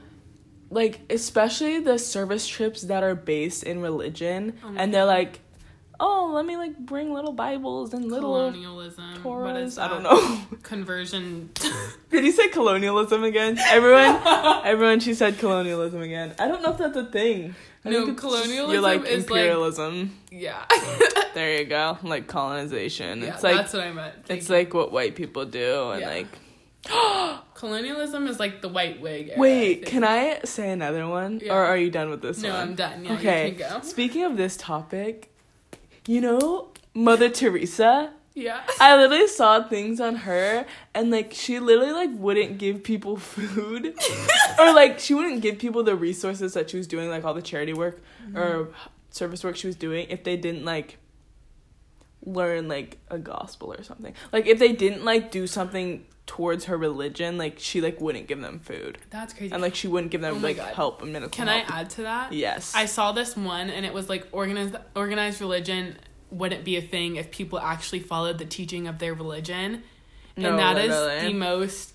like 0.71 1.01
especially 1.11 1.81
the 1.81 1.99
service 1.99 2.47
trips 2.49 2.83
that 2.83 3.03
are 3.03 3.15
based 3.15 3.63
in 3.63 3.81
religion, 3.83 4.59
Oh 4.65 4.75
and 4.77 4.93
they're 4.93 5.05
like, 5.05 5.41
"Oh, 6.05 6.33
let 6.35 6.45
me 6.45 6.57
like 6.57 6.77
bring 6.79 7.13
little 7.15 7.33
Bibles 7.33 7.95
and 7.95 8.11
little 8.11 8.33
colonialism. 8.35 9.23
What 9.23 9.57
is 9.57 9.77
Torahs." 9.79 9.83
I 9.83 9.89
don't 9.89 10.03
know. 10.03 10.41
Conversion. 10.63 11.51
Did 12.11 12.25
you 12.25 12.33
say 12.33 12.49
colonialism 12.49 13.23
again? 13.25 13.57
Everyone, 13.71 14.21
everyone, 14.65 15.01
she 15.01 15.15
said 15.15 15.39
colonialism 15.39 16.03
again. 16.03 16.35
I 16.39 16.49
don't 16.49 16.63
know 16.63 16.71
if 16.73 16.79
that's 16.79 16.97
a 16.97 17.05
thing. 17.07 17.55
I 17.85 17.91
No, 17.91 18.07
think 18.07 18.11
it's 18.19 18.23
just- 18.23 18.35
colonialism 18.35 18.73
You're 18.73 18.81
like 18.81 19.01
is, 19.07 19.29
like- 19.31 19.41
imperialism. 19.43 20.19
yeah. 20.31 20.65
there 21.35 21.59
you 21.59 21.65
go, 21.65 21.99
like 22.03 22.27
colonization. 22.27 23.21
yeah, 23.23 23.35
it's 23.35 23.43
like 23.43 23.57
that's 23.57 23.73
what 23.73 23.83
I 23.83 23.93
meant. 23.93 24.15
it's 24.29 24.49
you. 24.49 24.55
like 24.57 24.75
what 24.75 24.93
white 24.93 25.15
people 25.17 25.45
do, 25.47 25.91
and 25.93 26.01
Yeah. 26.03 26.09
like. 26.09 26.27
colonialism 27.55 28.27
is 28.27 28.41
like 28.41 28.61
the 28.61 28.69
white 28.69 29.01
wig. 29.01 29.29
Era, 29.31 29.39
Wait, 29.41 29.75
think. 29.77 29.87
can 29.87 30.05
I 30.05 30.41
say 30.45 30.71
another 30.71 31.07
one, 31.09 31.41
Yeah. 31.43 31.53
or 31.55 31.65
are 31.65 31.77
you 31.77 31.91
done 31.91 32.11
with 32.11 32.23
this 32.23 32.43
No, 32.43 32.51
one? 32.51 32.59
I'm 32.61 32.75
done. 32.75 33.05
Yeah, 33.05 33.13
okay. 33.15 33.49
you 33.51 33.55
can 33.55 33.81
go. 33.81 33.87
Speaking 33.87 34.25
of 34.25 34.37
this 34.37 34.57
topic, 34.57 35.32
you 36.07 36.21
know 36.21 36.69
Mother 36.95 37.29
Teresa. 37.29 38.13
Yeah. 38.35 38.63
I 38.81 38.97
literally 38.97 39.29
saw 39.29 39.63
things 39.63 40.01
on 40.01 40.15
her, 40.17 40.65
and 40.95 41.11
like 41.11 41.33
she 41.35 41.59
literally 41.59 41.93
like 41.93 42.11
wouldn't 42.15 42.57
give 42.59 42.83
people 42.83 43.17
food, 43.19 43.95
or 44.59 44.73
like 44.73 44.99
she 44.99 45.13
wouldn't 45.13 45.43
give 45.43 45.59
people 45.59 45.83
the 45.83 45.95
resources 45.95 46.55
that 46.55 46.71
she 46.71 46.79
was 46.79 46.87
doing, 46.87 47.11
like 47.11 47.25
all 47.25 47.35
the 47.35 47.43
charity 47.43 47.75
work 47.75 48.01
Mm-hmm. 48.25 48.39
or 48.39 48.69
service 49.11 49.43
work 49.45 49.57
she 49.57 49.67
was 49.67 49.77
doing, 49.77 50.07
if 50.09 50.25
they 50.25 50.37
didn't 50.39 50.65
like 50.65 50.97
learn 52.25 52.69
like 52.69 52.99
a 53.11 53.19
gospel 53.19 53.73
or 53.73 53.83
something. 53.83 54.15
Like 54.33 54.47
if 54.47 54.59
they 54.59 54.73
didn't 54.73 55.05
like 55.05 55.31
do 55.31 55.47
something 55.47 56.05
towards 56.27 56.67
her 56.67 56.77
religion, 56.77 57.37
like 57.39 57.59
she 57.59 57.81
like 57.81 58.01
wouldn't 58.01 58.27
give 58.29 58.41
them 58.41 58.59
food, 58.61 58.99
That's 59.11 59.35
crazy. 59.35 59.53
and 59.53 59.61
like 59.61 59.75
she 59.75 59.89
wouldn't 59.89 60.13
give 60.13 60.21
them 60.21 60.37
Oh 60.37 60.39
like 60.39 60.57
God. 60.57 60.75
help 60.75 61.03
and 61.03 61.13
medical. 61.13 61.31
can 61.31 61.49
I 61.49 61.61
add 61.63 61.91
to 61.91 62.03
that? 62.03 62.33
Yes. 62.33 62.73
I 62.75 62.87
saw 62.87 63.13
this 63.13 63.37
one 63.37 63.71
and 63.71 63.85
it 63.85 63.93
was 63.93 64.09
like 64.09 64.27
organized 64.33 64.77
organized 64.95 65.41
religion 65.41 65.97
wouldn't 66.31 66.65
be 66.65 66.77
a 66.77 66.81
thing 66.83 67.17
if 67.17 67.31
people 67.31 67.59
actually 67.59 68.01
followed 68.01 68.39
the 68.39 68.45
teaching 68.47 68.87
of 68.87 68.99
their 68.99 69.15
religion. 69.15 69.83
No, 70.37 70.51
and 70.51 70.59
that 70.59 70.79
is 70.79 70.91
literally. 70.91 71.33
the 71.33 71.39
most 71.39 71.93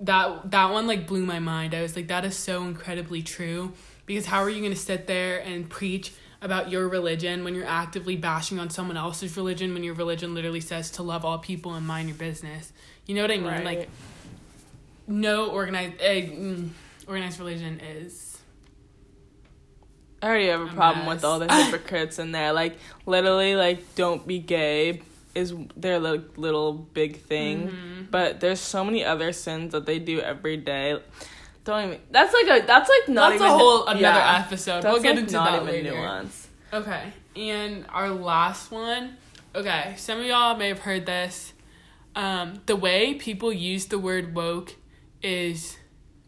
that 0.00 0.50
that 0.50 0.70
one 0.72 0.86
like 0.86 1.06
blew 1.06 1.24
my 1.26 1.38
mind. 1.38 1.74
I 1.74 1.82
was 1.82 1.94
like 1.94 2.08
that 2.08 2.24
is 2.24 2.36
so 2.36 2.64
incredibly 2.64 3.22
true 3.22 3.72
because 4.06 4.26
how 4.26 4.40
are 4.42 4.50
you 4.50 4.60
going 4.60 4.72
to 4.72 4.78
sit 4.78 5.06
there 5.06 5.38
and 5.40 5.68
preach 5.68 6.12
about 6.40 6.70
your 6.70 6.88
religion 6.88 7.42
when 7.42 7.54
you're 7.54 7.66
actively 7.66 8.16
bashing 8.16 8.58
on 8.60 8.70
someone 8.70 8.96
else's 8.96 9.36
religion 9.36 9.74
when 9.74 9.82
your 9.82 9.94
religion 9.94 10.34
literally 10.34 10.60
says 10.60 10.90
to 10.92 11.02
love 11.02 11.24
all 11.24 11.38
people 11.38 11.74
and 11.74 11.84
mind 11.86 12.08
your 12.08 12.16
business. 12.16 12.72
You 13.08 13.16
know 13.16 13.22
what 13.22 13.30
I 13.32 13.36
mean? 13.38 13.46
Right. 13.46 13.64
Like 13.64 13.88
no 15.08 15.50
organized 15.50 16.00
uh, 16.00 17.10
organized 17.10 17.40
religion 17.40 17.80
is 17.80 18.38
I 20.22 20.26
already 20.26 20.46
have 20.48 20.60
a 20.60 20.64
a 20.64 20.68
problem 20.68 21.06
with 21.06 21.24
all 21.24 21.38
the 21.38 21.52
hypocrites 21.52 22.18
in 22.18 22.32
there. 22.32 22.52
Like 22.52 22.76
literally, 23.06 23.56
like 23.56 23.94
don't 23.94 24.26
be 24.26 24.38
gay 24.38 25.02
is 25.34 25.54
their 25.76 25.98
little, 25.98 26.24
little 26.36 26.72
big 26.72 27.20
thing. 27.20 27.68
Mm-hmm. 27.68 28.02
But 28.10 28.40
there's 28.40 28.60
so 28.60 28.84
many 28.84 29.04
other 29.04 29.32
sins 29.32 29.72
that 29.72 29.86
they 29.86 29.98
do 29.98 30.20
every 30.20 30.56
day. 30.56 31.00
Don't 31.64 31.84
even. 31.86 32.00
That's 32.10 32.32
like 32.32 32.62
a. 32.62 32.66
That's 32.66 32.90
like 32.90 33.08
not 33.08 33.30
That's 33.30 33.42
even 33.42 33.54
a 33.54 33.58
whole 33.58 33.86
another 33.86 34.18
yeah. 34.18 34.44
episode. 34.46 34.84
We'll 34.84 35.00
get 35.00 35.16
like 35.16 35.24
into 35.24 35.32
not 35.34 35.50
that 35.50 35.62
even 35.62 35.84
later. 35.84 35.96
nuance. 35.96 36.48
Okay, 36.72 37.12
and 37.36 37.86
our 37.90 38.10
last 38.10 38.70
one. 38.70 39.16
Okay, 39.54 39.94
some 39.96 40.20
of 40.20 40.26
y'all 40.26 40.56
may 40.56 40.68
have 40.68 40.80
heard 40.80 41.06
this. 41.06 41.52
Um, 42.18 42.60
the 42.66 42.76
way 42.76 43.14
people 43.14 43.50
use 43.52 43.86
the 43.86 43.98
word 43.98 44.34
woke 44.34 44.74
is 45.22 45.78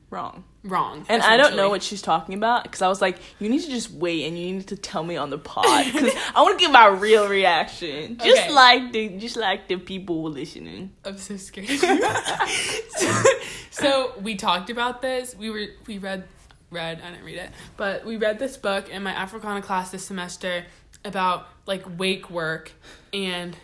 Wrong. 0.09 0.42
wrong. 0.64 1.07
And 1.09 1.22
I 1.22 1.37
don't 1.37 1.55
know 1.55 1.68
what 1.68 1.83
she's 1.85 2.03
talking 2.03 2.35
about 2.35 2.64
because 2.64 2.83
I 2.83 2.88
was 2.88 3.00
like, 3.00 3.18
you 3.38 3.48
need 3.48 3.62
to 3.62 3.68
just 3.70 3.92
wait 3.92 4.24
and 4.26 4.37
you 4.37 4.55
need 4.55 4.66
to 4.68 4.76
tell 4.76 5.05
me 5.05 5.16
on 5.16 5.31
the 5.31 5.38
pod 5.50 5.85
because 5.87 6.12
I 6.35 6.42
want 6.42 6.59
to 6.59 6.64
give 6.64 6.72
my 6.72 6.88
real 6.88 7.29
reaction, 7.29 8.16
just 8.18 8.42
Okay. 8.42 8.53
like 8.53 8.92
the 8.92 9.09
just 9.18 9.37
like 9.37 9.68
the 9.68 9.76
people 9.76 10.22
listening. 10.31 10.92
I'm 11.05 11.16
so 11.18 11.37
scared. 11.37 11.68
so, 11.68 13.22
so 13.70 14.12
we 14.20 14.35
talked 14.35 14.68
about 14.70 15.00
this. 15.03 15.37
We 15.37 15.50
were 15.50 15.66
we 15.87 15.98
read 15.98 16.24
read 16.72 17.00
I 17.05 17.11
didn't 17.11 17.24
read 17.24 17.38
it, 17.38 17.50
but 17.76 18.05
we 18.05 18.16
read 18.16 18.38
this 18.40 18.57
book 18.57 18.88
in 18.88 19.03
my 19.05 19.12
Africana 19.12 19.62
class 19.62 19.90
this 19.92 20.05
semester 20.05 20.66
about 21.05 21.46
like 21.66 21.85
wake 21.98 22.31
work 22.31 22.72
and 23.12 23.57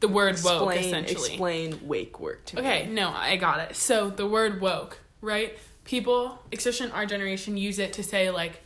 the 0.00 0.08
word 0.08 0.36
woke 0.42 0.72
Explain 0.74 0.84
essentially. 1.04 1.28
explain 1.30 1.80
wake 1.86 2.18
work 2.20 2.44
to 2.46 2.58
Okay, 2.58 2.68
me. 2.68 2.82
Okay, 2.84 2.90
no, 2.90 3.10
I 3.10 3.36
got 3.36 3.60
it. 3.70 3.76
So 3.76 4.10
the 4.10 4.26
word 4.26 4.60
woke, 4.60 4.98
right? 5.20 5.56
People, 5.84 6.38
especially 6.52 6.86
in 6.86 6.92
our 6.92 7.06
generation, 7.06 7.56
use 7.56 7.78
it 7.78 7.92
to 7.94 8.02
say 8.02 8.30
like 8.30 8.62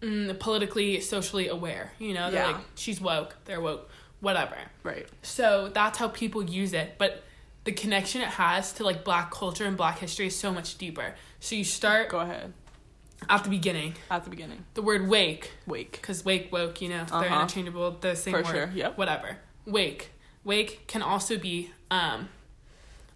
mm, 0.00 0.36
politically, 0.40 1.00
socially 1.00 1.48
aware. 1.48 1.92
You 1.98 2.14
know, 2.14 2.30
they're 2.30 2.42
Yeah. 2.48 2.56
like 2.56 2.64
she's 2.74 3.00
woke, 3.00 3.36
they're 3.44 3.60
woke, 3.60 3.88
whatever. 4.20 4.56
Right. 4.82 5.06
So 5.22 5.68
that's 5.72 5.98
how 5.98 6.08
people 6.08 6.42
use 6.42 6.72
it, 6.72 6.94
but 6.98 7.22
the 7.64 7.72
connection 7.72 8.20
it 8.22 8.28
has 8.28 8.72
to 8.74 8.84
like 8.84 9.04
black 9.04 9.30
culture 9.30 9.64
and 9.64 9.76
black 9.76 9.98
history 10.00 10.26
is 10.26 10.34
so 10.36 10.52
much 10.52 10.78
deeper. 10.78 11.14
So 11.38 11.54
you 11.54 11.62
start 11.64 12.08
Go 12.08 12.18
ahead. 12.20 12.52
at 13.30 13.44
the 13.44 13.50
beginning. 13.50 13.94
At 14.10 14.24
the 14.24 14.30
beginning. 14.30 14.64
The 14.74 14.82
word 14.82 15.06
wake, 15.08 15.52
Wake. 15.66 15.92
because 15.92 16.24
wake, 16.24 16.50
woke, 16.50 16.80
you 16.82 16.88
know, 16.88 17.04
they're 17.04 17.18
Uh-huh. 17.30 17.42
interchangeable, 17.42 17.92
the 18.00 18.16
same 18.16 18.34
For 18.34 18.42
word. 18.42 18.50
sure, 18.52 18.70
yep. 18.74 18.98
Whatever. 18.98 19.36
Wake. 19.66 20.10
Wake 20.44 20.86
can 20.86 21.02
also 21.02 21.38
be 21.38 21.70
um 21.90 22.28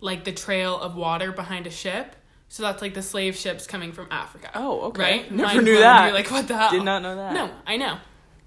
like 0.00 0.24
the 0.24 0.32
trail 0.32 0.78
of 0.78 0.94
water 0.94 1.32
behind 1.32 1.66
a 1.66 1.70
ship. 1.70 2.14
So 2.48 2.62
that's 2.62 2.80
like 2.80 2.94
the 2.94 3.02
slave 3.02 3.34
ships 3.36 3.66
coming 3.66 3.92
from 3.92 4.06
Africa. 4.10 4.50
Oh, 4.54 4.82
okay. 4.82 5.02
Right? 5.02 5.30
Never 5.32 5.54
Mind 5.54 5.64
knew 5.64 5.78
that. 5.78 6.04
You're 6.06 6.14
like, 6.14 6.30
what 6.30 6.46
the 6.46 6.56
hell? 6.56 6.70
Did 6.70 6.84
not 6.84 7.02
know 7.02 7.16
that. 7.16 7.32
No, 7.32 7.50
I 7.66 7.76
know. 7.76 7.98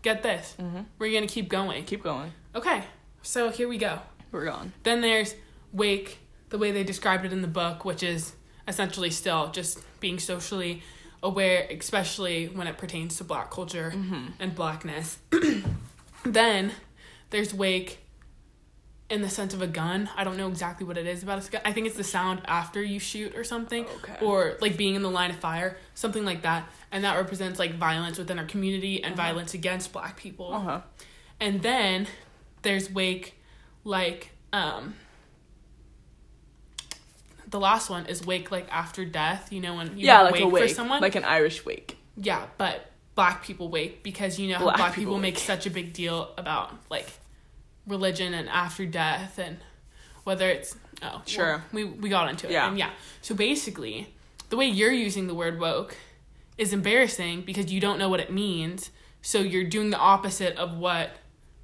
Get 0.01 0.23
this. 0.23 0.55
Mhm. 0.59 0.85
We're 0.97 1.11
gonna 1.13 1.27
keep 1.27 1.49
going. 1.49 1.83
Keep 1.83 2.03
going. 2.03 2.31
Okay, 2.55 2.83
so 3.21 3.49
here 3.49 3.67
we 3.67 3.77
go. 3.77 3.99
We're 4.31 4.45
gone. 4.45 4.71
Then 4.83 5.01
there's 5.01 5.35
wake, 5.73 6.19
the 6.49 6.57
way 6.57 6.71
they 6.71 6.83
described 6.83 7.25
it 7.25 7.33
in 7.33 7.41
the 7.41 7.47
book, 7.47 7.83
which 7.83 8.01
is 8.03 8.33
essentially 8.67 9.09
still 9.09 9.51
just 9.51 9.79
being 9.99 10.19
socially 10.19 10.81
aware, 11.21 11.67
especially 11.69 12.47
when 12.47 12.67
it 12.67 12.77
pertains 12.77 13.17
to 13.17 13.23
black 13.25 13.51
culture 13.51 13.93
and 14.39 14.55
blackness. 14.55 15.17
then 16.23 16.71
there's 17.31 17.53
wake 17.53 17.99
in 19.10 19.22
the 19.22 19.30
sense 19.30 19.54
of 19.54 19.62
a 19.62 19.67
gun. 19.67 20.10
I 20.15 20.24
don't 20.24 20.38
know 20.38 20.48
exactly 20.48 20.86
what 20.86 20.98
it 20.98 21.08
is 21.08 21.24
about 21.24 21.45
a 21.48 21.52
gun. 21.52 21.62
I 21.65 21.74
think 21.74 21.88
it's 21.88 21.98
the 21.98 22.04
sound 22.04 22.41
after 22.45 22.84
you 22.84 23.00
shoot 23.00 23.36
or 23.36 23.43
something. 23.43 23.86
Okay. 23.98 24.17
Or 24.22 24.56
like 24.62 24.78
being 24.78 24.95
in 24.95 25.02
the 25.02 25.10
line 25.10 25.32
of 25.32 25.38
fire, 25.38 25.78
something 25.95 26.24
like 26.26 26.43
that. 26.43 26.67
And 26.91 27.04
that 27.04 27.15
represents 27.17 27.58
like 27.60 27.76
violence 27.76 28.17
within 28.17 28.38
our 28.39 28.45
community 28.45 29.04
and 29.04 29.15
violence 29.15 29.54
against 29.54 29.91
black 29.93 30.15
people. 30.17 30.54
Uh 30.54 30.60
huh. 30.60 30.82
And 31.39 31.62
then 31.62 32.08
there's 32.62 32.91
wake 32.91 33.36
like 33.84 34.32
um 34.54 34.93
the 37.48 37.60
last 37.60 37.89
one 37.89 38.06
is 38.06 38.26
wake 38.26 38.52
like 38.52 38.67
after 38.72 39.06
death, 39.06 39.52
you 39.52 39.60
know 39.62 39.76
when 39.76 39.98
you 39.98 40.06
Yeah, 40.06 40.24
wake, 40.26 40.32
like 40.34 40.41
a 40.41 40.48
wake, 40.48 40.63
for 40.69 40.76
someone. 40.76 41.02
like 41.02 41.15
an 41.15 41.24
Irish 41.24 41.65
wake. 41.65 41.98
yeah, 42.15 42.45
but 42.58 42.86
black 43.15 43.43
people 43.43 43.69
wake 43.69 44.04
because 44.04 44.39
you 44.39 44.50
know 44.50 44.58
how 44.60 44.63
Black 44.65 44.78
black, 44.78 44.93
people 44.93 45.13
people, 45.13 45.19
make 45.19 45.36
wake. 45.36 45.43
such 45.43 45.65
a 45.65 45.69
big 45.69 45.93
deal 45.93 46.32
about 46.38 46.74
like 46.89 47.08
religion 47.93 48.34
and 48.34 48.47
after 48.49 48.86
death 48.86 49.38
and 49.38 49.58
whether 50.23 50.49
it's 50.49 50.75
oh 51.02 51.21
Sure. 51.25 51.47
well, 51.47 51.63
we 51.73 51.84
we 51.86 52.10
got 52.10 52.30
into 52.30 52.47
it. 52.47 52.54
Yeah. 52.54 52.67
And 52.69 52.78
yeah. 52.78 52.91
So 53.21 53.36
basically, 53.36 54.13
the 54.49 54.58
way 54.58 54.67
you're 54.67 54.91
using 54.91 55.28
the 55.28 55.34
word 55.36 55.60
woke 55.60 55.97
is 56.58 56.71
embarrassing 56.73 57.41
because 57.41 57.71
you 57.71 57.80
don't 57.82 57.99
know 57.99 58.10
what 58.10 58.19
it 58.19 58.32
means. 58.32 58.91
So 59.21 59.39
you're 59.39 59.65
doing 59.65 59.89
the 59.89 59.97
opposite 59.97 60.56
of 60.58 60.78
what 60.78 61.12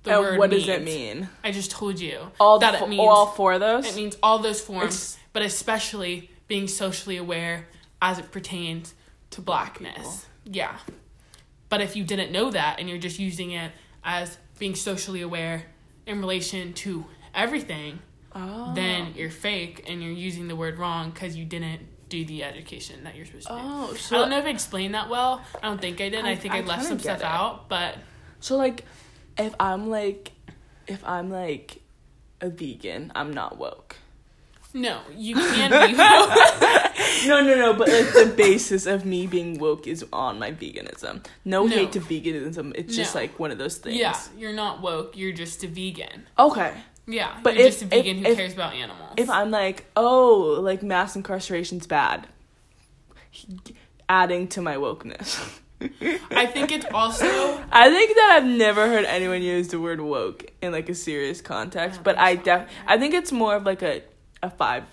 the 0.03 0.11
And 0.11 0.19
word 0.19 0.39
what 0.39 0.49
means. 0.49 0.65
does 0.65 0.75
it 0.75 0.83
mean? 0.83 1.29
I 1.43 1.51
just 1.51 1.71
told 1.71 1.99
you 1.99 2.31
All 2.39 2.59
that 2.59 2.79
fo- 2.79 2.85
it 2.85 2.89
means 2.89 2.99
all 3.01 3.27
four 3.27 3.53
of 3.53 3.59
those. 3.61 3.85
it 3.87 3.95
means 3.95 4.17
all 4.21 4.39
those 4.39 4.61
forms, 4.61 4.83
It's- 4.95 5.17
but 5.33 5.41
especially 5.41 6.29
being 6.47 6.67
socially 6.67 7.17
aware 7.17 7.67
as 8.01 8.19
it 8.19 8.31
pertains 8.31 8.93
to 9.31 9.41
blackness. 9.41 10.25
Yeah. 10.43 10.77
But 11.69 11.81
if 11.81 11.95
you 11.95 12.03
didn't 12.03 12.31
know 12.31 12.51
that 12.51 12.79
and 12.79 12.87
you're 12.87 12.99
just 12.99 13.19
using 13.19 13.51
it 13.51 13.71
as 14.03 14.37
being 14.59 14.75
socially 14.75 15.21
aware 15.21 15.65
in 16.05 16.19
relation 16.19 16.73
to 16.73 17.05
everything, 17.33 17.99
oh. 18.33 18.73
then 18.75 19.13
you're 19.15 19.29
fake 19.29 19.85
and 19.87 20.01
you're 20.03 20.11
using 20.11 20.47
the 20.47 20.55
word 20.55 20.77
wrong 20.77 21.11
because 21.11 21.35
you 21.35 21.45
didn't 21.45 21.81
do 22.09 22.23
the 22.25 22.43
education 22.43 23.03
that 23.03 23.15
you're 23.15 23.25
supposed 23.25 23.47
to 23.47 23.53
do. 23.53 23.59
Oh, 23.59 23.97
I 24.11 24.13
don't 24.19 24.29
know 24.29 24.37
if 24.39 24.45
I 24.45 24.49
explained 24.49 24.93
that 24.93 25.09
well. 25.09 25.41
I 25.61 25.67
don't 25.67 25.81
think 25.81 25.99
I 26.01 26.09
did. 26.09 26.23
I, 26.25 26.31
I- 26.31 26.35
think 26.35 26.53
I 26.53 26.59
I, 26.59 26.61
left 26.61 26.85
some 26.85 26.99
stuff 26.99 27.19
it. 27.19 27.23
out, 27.23 27.67
but 27.67 27.97
So 28.39 28.57
like, 28.57 28.85
if 29.37 29.53
I'm 29.59 29.89
like, 29.89 30.31
if 30.87 31.03
I'm 31.05 31.29
like 31.31 31.81
a 32.41 32.49
vegan, 32.49 33.11
I'm 33.15 33.33
not 33.33 33.57
woke. 33.57 33.95
no, 34.73 34.99
you 35.15 35.35
can't 35.35 35.73
be. 35.73 36.81
No, 37.27 37.41
no, 37.41 37.55
no. 37.55 37.73
But 37.73 37.89
like 37.89 38.13
the 38.13 38.33
basis 38.35 38.85
of 38.85 39.05
me 39.05 39.27
being 39.27 39.57
woke 39.59 39.87
is 39.87 40.05
on 40.13 40.39
my 40.39 40.51
veganism. 40.51 41.25
No, 41.43 41.65
No. 41.65 41.75
hate 41.75 41.91
to 41.93 41.99
veganism. 41.99 42.71
It's 42.75 42.95
just 42.95 43.15
like 43.15 43.39
one 43.39 43.51
of 43.51 43.57
those 43.57 43.77
things. 43.77 43.97
yeah, 43.97 44.17
you're 44.37 44.53
not 44.53 44.81
woke. 44.81 45.15
You're 45.17 45.31
just 45.33 45.63
a 45.63 45.67
vegan. 45.67 46.27
Okay. 46.37 46.73
Yeah, 47.07 47.37
But 47.43 47.55
you're 47.55 47.67
if- 47.67 47.73
just 47.73 47.83
a 47.83 47.85
vegan 47.87 48.17
if- 48.19 48.25
who 48.25 48.31
if- 48.31 48.37
cares 48.37 48.53
about 48.53 48.73
animals. 48.73 49.13
If 49.17 49.29
I'm 49.29 49.51
like, 49.51 49.85
oh, 49.95 50.57
like 50.61 50.81
mass 50.83 51.15
incarceration's 51.15 51.85
bad, 51.87 52.27
adding 54.09 54.47
to 54.49 54.61
my 54.61 54.75
wokeness. 54.75 55.59
I 56.31 56.45
think 56.47 56.71
it's 56.71 56.85
also 56.93 57.25
I 57.71 57.89
think 57.89 58.15
that 58.15 58.37
I've 58.37 58.45
never 58.49 58.87
heard 58.87 59.05
anyone 59.05 59.41
use 59.41 59.67
the 59.67 59.79
word 59.79 59.99
woke 60.01 60.45
in 60.61 60.71
like 60.71 60.89
a 60.89 60.95
serious 60.95 61.41
context, 61.41 62.01
but 62.03 62.17
I 62.17 62.35
def. 62.35 62.69
I 62.87 62.97
think 62.97 63.13
it's 63.13 63.31
more 63.31 63.55
of 63.55 63.65
like 63.65 63.81
a 63.83 64.01
a 64.41 64.49
five 64.49 64.83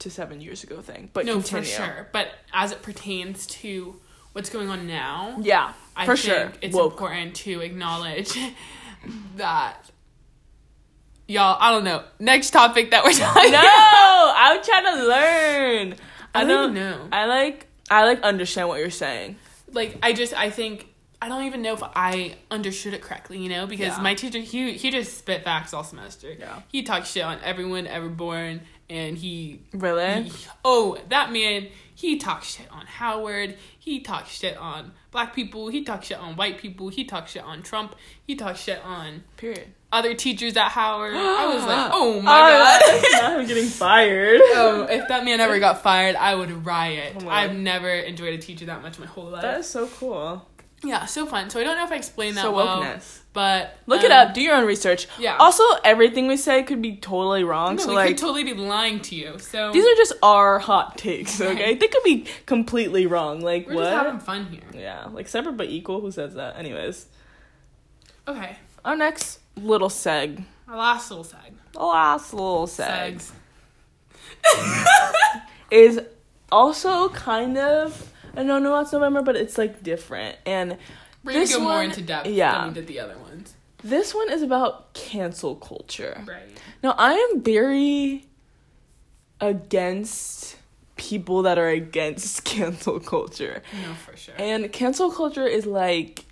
to 0.00 0.10
seven 0.10 0.40
years 0.40 0.62
ago 0.64 0.80
thing. 0.82 1.10
But 1.12 1.24
no 1.26 1.34
continue. 1.34 1.64
for 1.64 1.68
sure. 1.70 2.08
But 2.12 2.28
as 2.52 2.72
it 2.72 2.82
pertains 2.82 3.46
to 3.46 3.96
what's 4.32 4.50
going 4.50 4.68
on 4.68 4.86
now, 4.86 5.38
Yeah, 5.40 5.72
I 5.96 6.06
for 6.06 6.16
think 6.16 6.34
sure. 6.34 6.52
it's 6.60 6.74
Woke. 6.74 6.92
important 6.92 7.34
to 7.36 7.60
acknowledge 7.60 8.32
that 9.36 9.76
y'all. 11.28 11.56
I 11.60 11.70
don't 11.70 11.84
know. 11.84 12.04
Next 12.18 12.50
topic 12.50 12.90
that 12.90 13.04
we're 13.04 13.12
talking. 13.14 13.52
No, 13.52 13.60
I'm 14.36 14.62
trying 14.62 14.84
to 14.96 15.04
learn. 15.06 15.94
I 16.34 16.42
I 16.42 16.44
don't 16.44 16.74
know. 16.74 17.08
I 17.12 17.26
like 17.26 17.66
I 17.90 18.04
like 18.04 18.20
understand 18.22 18.68
what 18.68 18.78
you're 18.80 18.90
saying. 18.90 19.36
like 19.72 19.98
I 20.02 20.12
just 20.12 20.32
I 20.34 20.50
think 20.50 20.86
I 21.22 21.28
don't 21.28 21.42
even 21.44 21.60
know 21.60 21.74
if 21.74 21.82
I 21.82 22.36
understood 22.50 22.94
it 22.94 23.02
correctly, 23.02 23.38
you 23.38 23.48
know, 23.48 23.66
because 23.66 23.96
Yeah. 23.96 24.02
my 24.02 24.14
teacher 24.14 24.38
he 24.38 24.74
he 24.74 24.90
just 24.90 25.18
spit 25.18 25.44
facts 25.44 25.74
all 25.74 25.84
semester. 25.84 26.32
Yeah. 26.38 26.60
He 26.68 26.82
talked 26.82 27.06
shit 27.08 27.24
on 27.24 27.38
everyone 27.44 27.86
ever 27.86 28.08
born 28.08 28.60
and 28.90 29.16
he 29.16 29.60
Really? 29.72 30.24
he- 30.24 30.46
oh, 30.64 30.98
that 31.08 31.32
man, 31.32 31.68
he 31.94 32.16
talks 32.18 32.56
shit 32.56 32.66
on 32.70 32.86
Howard, 32.86 33.56
he 33.78 34.00
talks 34.00 34.30
shit 34.30 34.56
on 34.56 34.92
black 35.10 35.34
people, 35.34 35.68
he 35.68 35.84
talks 35.84 36.06
shit 36.08 36.18
on 36.18 36.36
white 36.36 36.58
people, 36.58 36.88
he 36.88 37.04
talks 37.04 37.32
shit 37.32 37.42
on 37.44 37.62
Trump, 37.62 37.94
he 38.26 38.34
talks 38.36 38.60
shit 38.60 38.82
on 38.84 39.24
Period. 39.36 39.68
other 39.92 40.14
teachers 40.14 40.56
at 40.56 40.68
Howard. 40.70 41.14
I 41.14 41.54
was 41.54 41.64
like, 41.64 41.90
"Oh 41.92 42.14
Oh, 42.18 42.22
my 42.22 42.30
oh, 42.32 42.50
god." 42.50 42.80
that's 43.02 43.12
not 43.22 43.40
him 43.40 43.46
getting 43.46 43.66
fired. 43.68 44.40
Oh, 44.42 44.86
if 44.88 45.08
that 45.08 45.24
man 45.24 45.40
ever 45.40 45.58
got 45.58 45.82
fired, 45.82 46.16
I 46.16 46.34
would 46.34 46.64
riot. 46.66 47.16
Oh 47.24 47.28
I've 47.28 47.54
never 47.54 47.88
enjoyed 47.90 48.34
a 48.34 48.38
teacher 48.38 48.66
that 48.66 48.82
much 48.82 48.98
my 48.98 49.06
whole 49.06 49.24
life. 49.30 49.42
That 49.42 49.60
is 49.60 49.66
so 49.68 49.86
cool. 49.88 50.46
Yeah, 50.82 51.04
so 51.04 51.26
fun. 51.26 51.50
So 51.50 51.60
I 51.60 51.64
don't 51.64 51.76
know 51.76 51.84
if 51.84 51.92
I 51.92 51.96
explained 51.96 52.36
that 52.38 52.42
So 52.42 52.52
well, 52.52 52.82
wokeness. 52.82 53.18
but 53.34 53.76
Look 53.86 54.02
it 54.02 54.10
um, 54.10 54.28
up. 54.28 54.34
Do 54.34 54.40
your 54.40 54.54
own 54.56 54.64
research. 54.66 55.06
yeah. 55.18 55.36
Also, 55.36 55.62
everything 55.84 56.26
we 56.26 56.38
say 56.38 56.62
could 56.62 56.80
be 56.80 56.96
totally 56.96 57.44
wrong. 57.44 57.76
No, 57.76 57.82
so 57.82 57.88
we 57.90 57.96
like, 57.96 58.08
could 58.08 58.18
totally 58.18 58.44
be 58.44 58.54
lying 58.54 59.00
to 59.00 59.14
you. 59.14 59.38
So 59.38 59.72
these 59.72 59.84
are 59.84 59.94
just 59.96 60.14
our 60.22 60.58
hot 60.58 60.96
takes. 60.96 61.38
Okay, 61.40 61.62
Right. 61.64 61.78
they 61.80 61.86
could 61.88 62.02
be 62.02 62.24
completely 62.46 63.06
wrong. 63.06 63.40
Like 63.42 63.66
we're 63.68 63.74
what? 63.74 63.84
just 63.90 64.04
having 64.04 64.20
fun 64.20 64.46
here. 64.46 64.62
yeah, 64.74 65.06
like 65.12 65.28
separate 65.28 65.58
but 65.58 65.68
equal. 65.68 66.00
Who 66.00 66.10
says 66.10 66.34
that? 66.34 66.56
Anyways, 66.56 67.06
Okay, 68.26 68.56
our 68.84 68.96
next 68.96 69.40
little 69.56 69.88
seg, 69.90 70.42
our 70.66 70.78
last 70.78 71.10
little 71.10 71.24
seg. 71.24 71.52
The 71.72 71.82
last 71.82 72.32
little 72.32 72.66
seg, 72.66 73.30
Segs. 74.44 75.40
is 75.70 76.00
also 76.50 77.08
kind 77.10 77.58
of 77.58 78.12
a 78.36 78.44
no 78.44 78.58
nuance 78.58 78.92
November, 78.92 79.22
but 79.22 79.36
it's 79.36 79.56
like 79.58 79.82
different. 79.82 80.36
And 80.46 80.76
We're 81.24 81.32
gonna 81.32 81.44
This 81.44 81.54
go 81.54 81.60
more 81.62 81.74
one- 81.74 81.84
into 81.86 82.02
depth 82.02 82.26
yeah. 82.28 82.58
than 82.58 82.68
we 82.68 82.74
did 82.74 82.86
the 82.86 83.00
other 83.00 83.16
ones. 83.18 83.54
this 83.82 84.14
one 84.14 84.30
is 84.30 84.42
about 84.42 84.92
cancel 84.94 85.54
culture. 85.56 86.22
Right. 86.26 86.42
Now, 86.82 86.94
I 86.98 87.12
am 87.14 87.42
very 87.42 88.26
against 89.40 90.56
people 90.96 91.42
that 91.42 91.58
are 91.58 91.68
against 91.68 92.44
cancel 92.44 93.00
culture. 93.00 93.62
No, 93.86 93.94
for 93.94 94.16
sure. 94.16 94.34
And 94.38 94.70
cancel 94.72 95.10
culture 95.10 95.46
is 95.46 95.66
like 95.66 96.24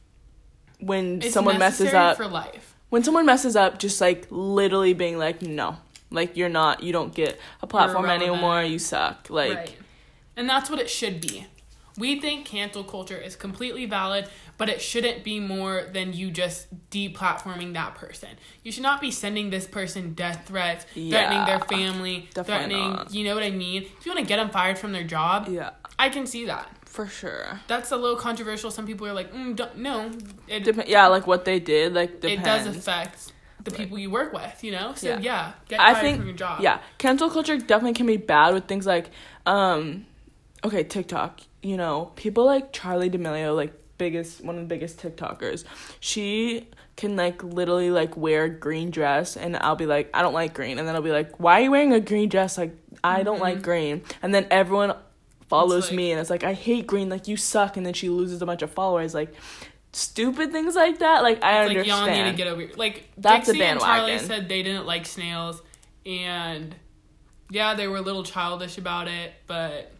when 0.81 1.23
It's 1.23 1.33
someone 1.33 1.59
messes 1.59 1.93
up. 1.95 2.17
for 2.17 2.27
life. 2.27 2.75
when 2.91 3.03
someone 3.03 3.27
messes 3.27 3.57
up, 3.57 3.79
just 3.79 4.01
like 4.01 4.27
literally 4.31 4.93
being 4.95 5.19
like, 5.19 5.43
no, 5.43 5.79
Like 6.11 6.37
you're 6.37 6.49
not 6.51 6.83
you 6.83 6.93
don't 6.93 7.15
get 7.15 7.39
a 7.63 7.67
platform 7.67 8.07
anymore, 8.07 8.63
you 8.63 8.79
suck. 8.79 9.29
Like 9.31 9.55
right. 9.57 9.77
And 10.37 10.49
that's 10.49 10.71
what 10.71 10.79
it 10.79 10.89
should 10.89 11.21
be. 11.21 11.47
We 11.99 12.21
think 12.21 12.47
cancel 12.47 12.85
culture 12.85 13.17
is 13.17 13.35
completely 13.35 13.85
valid, 13.87 14.29
but 14.57 14.69
it 14.69 14.81
shouldn't 14.81 15.25
be 15.25 15.41
more 15.41 15.85
than 15.93 16.13
you 16.13 16.31
just 16.31 16.69
deplatforming 16.91 17.75
that 17.75 17.97
person. 17.97 18.31
You 18.63 18.71
should 18.73 18.85
not 18.85 19.01
be 19.01 19.11
sending 19.11 19.51
this 19.51 19.67
person 19.67 20.15
death 20.15 20.43
threats, 20.47 20.87
threatening 20.95 21.45
their 21.45 21.61
family, 21.61 22.29
threatening, 22.33 22.93
not. 22.93 23.13
you 23.13 23.25
know 23.25 23.35
what 23.35 23.43
I 23.43 23.51
mean? 23.51 23.83
If 23.83 24.07
you 24.07 24.13
want 24.13 24.21
to 24.21 24.27
get 24.27 24.37
them 24.37 24.51
fired 24.51 24.79
from 24.79 24.93
their 24.93 25.05
job, 25.05 25.49
Yeah, 25.49 25.71
I 25.99 26.09
can 26.09 26.27
see 26.27 26.45
that. 26.47 26.69
for 26.85 27.07
sure. 27.09 27.61
That's 27.67 27.91
a 27.91 27.97
little 27.97 28.17
controversial. 28.17 28.71
Some 28.71 28.87
people 28.87 29.07
are 29.07 29.13
like, 29.13 29.33
mm, 29.33 29.77
no, 29.77 30.11
it, 30.47 30.65
Dep- 30.65 30.89
yeah, 30.89 31.07
like 31.09 31.27
what 31.27 31.45
they 31.45 31.59
did, 31.61 31.95
like 31.95 32.25
it 32.25 32.45
does 32.45 32.67
affect 32.67 33.33
the 33.65 33.71
people 33.73 33.99
you 33.99 34.11
work 34.11 34.33
with, 34.33 34.63
you 34.63 34.71
know? 34.73 34.95
So 34.95 35.09
Yeah. 35.09 35.19
yeah, 35.21 35.53
get 35.69 35.81
I 35.81 35.93
fired 35.93 36.03
think 36.03 36.17
from 36.19 36.27
your 36.27 36.37
job. 36.37 36.61
yeah, 36.61 36.79
cancel 36.99 37.29
culture 37.29 37.57
definitely 37.59 37.95
can 37.95 38.07
be 38.07 38.17
bad 38.17 38.55
with 38.55 38.67
things 38.67 38.87
like 38.87 39.11
um 39.47 40.07
okay, 40.65 40.85
TikTok. 40.85 41.41
You 41.63 41.77
know, 41.77 42.13
people 42.17 42.45
like 42.45 42.73
Charli 42.73 43.11
D'Amelio, 43.11 43.55
like 43.57 43.73
biggest 43.99 44.45
one 44.45 44.55
of 44.57 44.61
the 44.63 44.67
biggest 44.69 45.01
TikTokers. 45.03 45.65
She 46.01 46.69
can 46.97 47.17
like 47.17 47.43
literally 47.43 47.91
like 47.91 48.17
wear 48.17 48.45
a 48.45 48.49
green 48.49 48.91
dress 48.91 49.37
and 49.37 49.57
I'll 49.57 49.77
be 49.77 49.87
like, 49.87 50.11
I 50.15 50.23
don't 50.23 50.35
like 50.35 50.55
green 50.55 50.79
and 50.79 50.87
then 50.87 50.95
I'll 50.95 51.03
be 51.03 51.11
like, 51.13 51.39
Why 51.41 51.61
are 51.61 51.65
you 51.65 51.71
wearing 51.73 51.93
a 51.93 52.01
green 52.01 52.29
dress? 52.29 52.57
Like 52.59 52.77
I 53.03 53.23
don't 53.25 53.41
like 53.41 53.63
green 53.63 54.03
and 54.23 54.33
then 54.35 54.47
everyone 54.51 54.95
follows 55.49 55.87
Mm-hmm. 55.87 55.95
like- 55.95 55.97
me 55.97 56.11
and 56.13 56.21
it's 56.21 56.31
like 56.31 56.45
I 56.45 56.53
hate 56.55 56.87
green, 56.87 57.09
like 57.09 57.27
you 57.27 57.37
suck 57.37 57.77
and 57.77 57.85
then 57.85 57.95
she 57.95 58.09
loses 58.09 58.41
a 58.43 58.47
bunch 58.47 58.63
of 58.63 58.71
followers, 58.71 59.15
like 59.15 59.35
stupid 59.93 60.53
things 60.53 60.75
like 60.77 60.99
that. 61.01 61.23
Like 61.23 61.43
I 61.43 61.61
like 61.67 61.71
understand. 61.79 62.07
y'all 62.07 62.25
need 62.25 62.31
to 62.31 62.37
get 62.37 62.47
over 62.47 62.67
like 62.77 63.09
That's 63.17 63.49
a 63.49 63.53
Dixie 63.53 63.65
and 63.65 63.81
Charli 63.81 64.19
said 64.21 64.49
they 64.49 64.63
didn't 64.63 64.87
like 64.87 65.07
snails 65.07 65.61
and 66.07 66.75
yeah, 67.51 67.75
they 67.75 67.89
were 67.89 67.97
a 67.97 68.03
little 68.03 68.23
childish 68.25 68.77
about 68.79 69.09
it, 69.09 69.33
but 69.47 69.91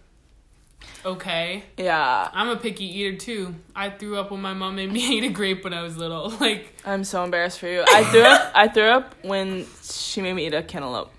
okay. 1.05 1.65
yeah. 1.77 2.29
I'm 2.33 2.49
a 2.49 2.57
picky 2.57 2.85
eater 3.01 3.17
too. 3.17 3.55
I 3.75 3.91
threw 3.91 4.17
up 4.19 4.31
when 4.31 4.41
my 4.41 4.55
mom 4.55 4.77
made 4.77 4.93
me 4.93 5.01
eat 5.19 5.25
a 5.25 5.31
grape 5.31 5.65
when 5.65 5.73
I 5.75 5.83
was 5.83 5.97
little. 5.97 6.31
Like 6.41 6.73
I'm 6.85 7.05
so 7.05 7.25
embarrassed 7.25 7.59
for 7.59 7.69
you. 7.69 7.85
I 7.87 8.05
threw 8.05 8.23
up. 8.23 8.53
I 8.55 8.69
threw 8.69 8.85
up 8.85 9.15
when 9.23 9.67
she 9.83 10.23
made 10.23 10.35
me 10.35 10.47
eat 10.47 10.55
a 10.55 10.63
cantaloupe. 10.63 11.13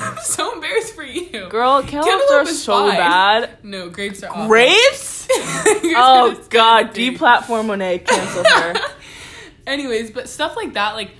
I'm 0.00 0.16
so 0.22 0.54
embarrassed 0.54 0.94
for 0.94 1.02
you. 1.02 1.48
Girl, 1.50 1.82
cantaloupes 1.82 2.06
Cantaloupe 2.06 2.46
are 2.46 2.46
so 2.46 2.88
fine. 2.88 2.96
bad. 2.96 3.58
No, 3.62 3.90
grapes 3.90 4.22
are. 4.22 4.46
Grapes? 4.46 5.28
Oh. 5.96 6.42
God, 6.48 6.94
deplatform 6.94 7.66
Monet. 7.66 7.98
Cancel 8.00 8.44
her. 8.44 8.74
Anyways, 9.66 10.10
but 10.10 10.28
stuff 10.28 10.56
like 10.56 10.74
that, 10.74 10.94
like, 10.94 11.10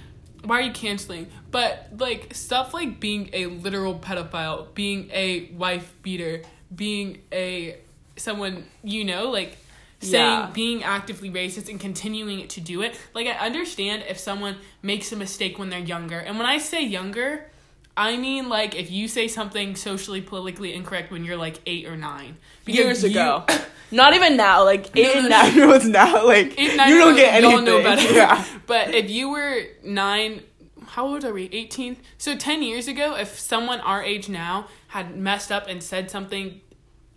why 0.44 0.58
are 0.58 0.62
you 0.62 0.72
canceling? 0.72 1.28
But 1.50 1.88
like 1.98 2.34
stuff 2.34 2.74
like 2.74 3.00
being 3.00 3.30
a 3.32 3.46
literal 3.46 3.98
pedophile, 3.98 4.72
being 4.74 5.10
a 5.12 5.50
wife 5.52 5.94
beater, 6.02 6.42
being 6.74 7.18
a 7.32 7.76
someone 8.16 8.64
you 8.82 9.04
know, 9.04 9.30
like 9.30 9.56
saying 10.00 10.12
Yeah. 10.24 10.50
being 10.52 10.84
actively 10.84 11.30
racist 11.30 11.68
and 11.68 11.80
continuing 11.80 12.46
to 12.48 12.60
do 12.60 12.82
it. 12.82 12.94
Like 13.14 13.26
I 13.26 13.32
understand 13.46 14.04
if 14.08 14.18
someone 14.18 14.56
makes 14.82 15.10
a 15.12 15.16
mistake 15.16 15.58
when 15.58 15.70
they're 15.70 15.80
younger, 15.80 16.18
and 16.18 16.38
when 16.38 16.46
I 16.46 16.58
say 16.58 16.82
younger. 16.84 17.50
I 17.96 18.16
mean, 18.16 18.48
like, 18.48 18.74
if 18.74 18.90
you 18.90 19.06
say 19.06 19.28
something 19.28 19.76
socially, 19.76 20.20
politically 20.20 20.74
incorrect 20.74 21.12
when 21.12 21.24
you're 21.24 21.36
like 21.36 21.60
eight 21.64 21.86
or 21.86 21.96
nine. 21.96 22.38
Because 22.64 22.78
Years 22.80 23.02
you- 23.04 23.10
ago. 23.10 23.44
Not 23.92 24.14
even 24.14 24.36
now. 24.36 24.64
Like 24.64 24.90
eight 24.96 25.14
no, 25.14 25.20
and 25.20 25.28
nine 25.28 25.54
year 25.54 25.70
olds 25.72 25.86
now. 25.86 26.26
Like 26.26 26.58
Eight, 26.58 26.72
you 26.72 26.98
don't 26.98 27.14
get 27.14 27.34
anything. 27.34 27.52
y'all 27.52 27.62
know 27.62 27.82
better. 27.84 28.12
Yeah. 28.12 28.44
But 28.66 28.92
if 28.92 29.10
you 29.10 29.28
were 29.30 29.62
nine, 29.84 30.42
how 30.84 31.06
old 31.06 31.24
are 31.24 31.32
we? 31.32 31.48
18? 31.52 31.96
So 32.18 32.36
10 32.36 32.62
years 32.62 32.88
ago, 32.88 33.16
if 33.16 33.38
someone 33.38 33.80
our 33.80 34.02
age 34.02 34.28
now 34.28 34.68
had 34.88 35.16
messed 35.16 35.50
up 35.50 35.66
and 35.68 35.82
said 35.82 36.10
something, 36.10 36.60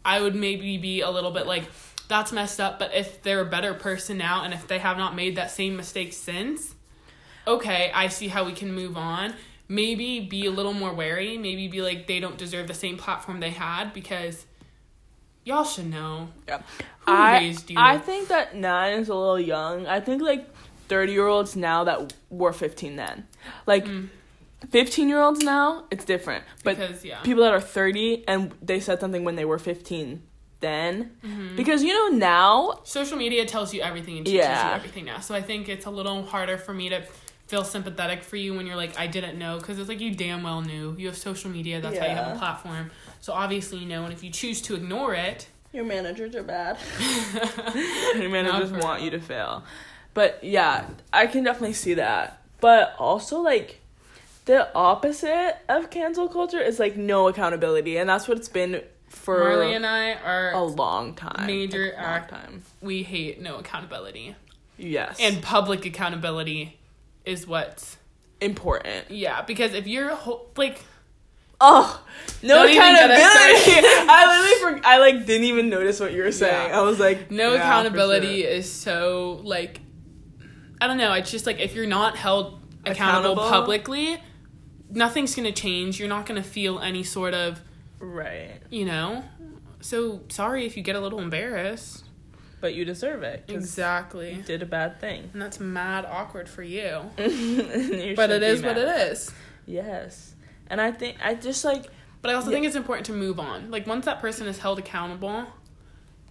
I 0.04 0.22
would 0.22 0.36
maybe 0.36 0.78
be 0.78 1.02
a 1.02 1.10
little 1.10 1.32
bit 1.32 1.48
like, 1.48 1.66
that's 2.08 2.32
messed 2.32 2.60
up. 2.60 2.80
But 2.80 2.94
if 2.94 3.22
they're 3.22 3.42
a 3.42 3.46
better 3.46 3.74
person 3.74 4.18
now 4.18 4.44
and 4.44 4.54
if 4.54 4.68
they 4.68 4.80
have 4.80 4.98
not 4.98 5.16
made 5.16 5.36
that 5.36 5.52
same 5.52 5.76
mistake 5.76 6.14
since, 6.14 6.76
okay, 7.46 7.92
I 7.94 8.08
see 8.08 8.28
how 8.28 8.46
we 8.46 8.54
can 8.54 8.74
move 8.74 8.98
on. 8.98 9.34
Maybe 9.68 10.22
be 10.22 10.46
a 10.46 10.52
little 10.52 10.74
more 10.74 10.94
wary. 10.94 11.38
Maybe 11.38 11.68
be 11.68 11.82
like, 11.82 12.08
they 12.08 12.20
don't 12.20 12.38
deserve 12.38 12.68
the 12.68 12.74
same 12.74 12.98
platform 12.98 13.40
they 13.40 13.50
had 13.50 13.94
because 13.94 14.46
y'all 15.44 15.64
should 15.64 15.90
know. 15.90 16.30
Yeah. 16.48 16.62
Who 17.02 17.12
I, 17.12 17.40
raised 17.40 17.70
you? 17.70 17.78
I 17.80 17.98
think 17.98 18.30
that 18.30 18.56
nine 18.56 19.00
is 19.00 19.10
a 19.10 19.16
little 19.16 19.40
young. 19.40 19.88
I 19.88 20.00
think 20.00 20.22
like 20.22 20.48
30 20.88 21.12
year 21.12 21.28
olds 21.28 21.56
now 21.56 21.84
that 21.86 22.14
were 22.30 22.54
15 22.54 22.96
then. 22.96 23.28
Like 23.66 23.88
15 24.70 25.10
year 25.10 25.20
olds 25.20 25.44
now, 25.44 25.86
it's 25.92 26.06
different. 26.06 26.44
But 26.64 26.78
Because, 26.78 27.06
yeah. 27.06 27.22
people 27.22 27.44
that 27.44 27.54
are 27.54 27.62
30 27.62 28.24
and 28.28 28.54
they 28.62 28.80
said 28.80 29.00
something 29.00 29.24
when 29.24 29.36
they 29.36 29.46
were 29.46 29.60
15 29.60 30.24
then. 30.60 31.12
Mm-hmm. 31.24 31.56
Because 31.56 31.84
you 31.84 31.94
know 31.94 32.18
now, 32.18 32.80
social 32.84 33.18
media 33.18 33.46
tells 33.46 33.74
you 33.74 33.82
everything 33.82 34.18
and 34.18 34.26
teaches 34.26 34.40
Yeah. 34.40 34.70
you 34.70 34.76
everything 34.76 35.06
now. 35.06 35.20
So 35.20 35.36
I 35.36 35.42
think 35.42 35.70
it's 35.70 35.86
a 35.86 35.92
little 35.92 36.24
harder 36.24 36.58
for 36.58 36.74
me 36.74 36.90
to 36.90 37.04
feel 37.48 37.64
sympathetic 37.64 38.24
for 38.24 38.36
you 38.36 38.54
when 38.56 38.66
you're 38.68 38.76
like, 38.76 38.98
I 39.00 39.08
didn't 39.08 39.38
know, 39.38 39.58
because 39.58 39.80
it's 39.80 39.88
like 39.88 40.02
you 40.02 40.14
damn 40.14 40.44
well 40.44 40.62
knew. 40.62 40.96
You 40.98 41.08
have 41.08 41.18
social 41.18 41.50
media, 41.50 41.80
that's 41.80 41.98
how 41.98 42.06
you 42.06 42.16
have 42.16 42.36
a 42.36 42.40
platform. 42.40 42.92
So 43.22 43.34
obviously 43.34 43.80
you 43.80 43.86
know, 43.88 44.04
and 44.04 44.14
if 44.14 44.24
you 44.24 44.32
choose 44.32 44.62
to 44.64 44.76
ignore 44.76 45.14
it, 45.14 45.48
your 45.74 45.86
managers 45.86 46.36
are 46.36 46.44
bad. 46.44 46.78
your 48.16 48.30
managers 48.30 48.72
for 48.72 48.80
want 48.80 49.04
you 49.04 49.12
to 49.12 49.20
fail. 49.20 49.64
But 50.14 50.44
yeah, 50.44 50.88
I 51.14 51.28
can 51.28 51.44
definitely 51.44 51.74
see 51.74 51.94
that. 51.96 52.42
But 52.60 52.96
also 52.98 53.40
like 53.40 53.80
the 54.46 54.74
opposite 54.74 55.58
of 55.70 55.90
cancel 55.90 56.28
culture 56.30 56.62
is 56.62 56.80
like 56.80 56.96
no 56.98 57.28
accountability 57.28 57.98
and 57.98 58.10
that's 58.10 58.28
what 58.28 58.38
it's 58.38 58.50
been 58.50 58.82
for 59.10 59.40
Marley 59.40 59.74
and 59.74 59.86
I 59.86 60.14
are 60.14 60.52
a 60.54 60.64
long 60.64 61.14
time. 61.16 61.46
Major 61.48 61.86
Like, 61.88 61.96
long 61.96 62.06
act- 62.06 62.30
time. 62.30 62.64
we 62.82 63.04
hate 63.04 63.42
no 63.42 63.58
accountability, 63.58 64.36
Yes. 64.78 65.18
and 65.20 65.42
public 65.42 65.86
accountability 65.86 66.78
is 67.26 67.46
what's 67.48 67.98
important. 68.42 69.10
yeah. 69.12 69.42
Because 69.42 69.74
if 69.74 69.88
you're 69.88 70.14
ho- 70.16 70.46
like 70.56 70.80
Oh, 71.60 72.00
no 72.44 72.56
Don't 72.64 72.70
even 72.70 72.82
get 72.94 73.10
us 73.10 73.20
accountability. 73.20 73.88
I 74.10 74.42
literally 74.62 74.80
for, 74.82 74.88
I 74.88 74.98
like 75.00 75.26
didn't 75.26 75.46
even 75.46 75.70
notice 75.70 76.00
what 76.00 76.14
you 76.14 76.22
were 76.22 76.32
saying. 76.32 76.70
Yeah. 76.70 76.80
I 76.80 76.84
was 76.84 77.00
like 77.00 77.32
no 77.32 77.54
yeah, 77.54 77.60
accountability 77.62 78.42
sure. 78.44 78.52
is 78.52 78.72
so 78.72 79.42
like 79.44 79.80
i 80.82 80.88
don't 80.88 80.98
know 80.98 81.14
it's 81.14 81.32
just 81.32 81.46
like 81.46 81.60
if 81.60 81.74
you're 81.76 81.86
not 81.88 82.16
held 82.16 82.60
accountable, 82.86 83.34
Accountable? 83.34 83.50
publicly 83.50 84.22
nothing's 84.90 85.36
gonna 85.36 85.52
change 85.52 86.00
you're 86.00 86.10
not 86.10 86.26
gonna 86.26 86.44
feel 86.44 86.80
any 86.80 87.04
sort 87.04 87.34
of 87.34 87.62
Right. 88.00 88.60
you 88.70 88.86
know 88.86 89.24
so 89.82 90.22
sorry 90.30 90.66
if 90.66 90.78
you 90.78 90.84
get 90.84 90.96
a 90.96 91.00
little 91.00 91.20
embarrassed 91.20 92.04
But 92.62 92.74
you 92.76 92.86
deserve 92.86 93.24
it. 93.24 93.46
exactly 93.48 94.34
You 94.34 94.42
did 94.44 94.62
a 94.62 94.66
bad 94.66 95.00
thing. 95.02 95.30
and 95.34 95.42
that's 95.42 95.60
mad 95.60 96.06
awkward 96.06 96.48
for 96.48 96.64
you 96.64 97.02
You 97.18 98.14
but 98.16 98.30
it 98.32 98.44
is 98.44 98.60
is 98.60 98.66
what 98.66 98.78
it 98.78 98.88
is 99.12 99.32
Yes. 99.66 100.34
And 100.70 100.80
I 100.80 100.92
think 100.92 101.18
I 101.24 101.34
just 101.36 101.66
like 101.66 101.86
but 102.22 102.32
i 102.32 102.34
also 102.34 102.50
Yeah. 102.50 102.56
think 102.56 102.66
it's 102.68 102.76
important 102.76 103.06
to 103.08 103.14
move 103.14 103.40
on 103.40 103.70
like 103.72 103.86
once 103.88 104.06
that 104.06 104.20
person 104.20 104.48
is 104.48 104.60
held 104.60 104.80
accountable 104.80 105.46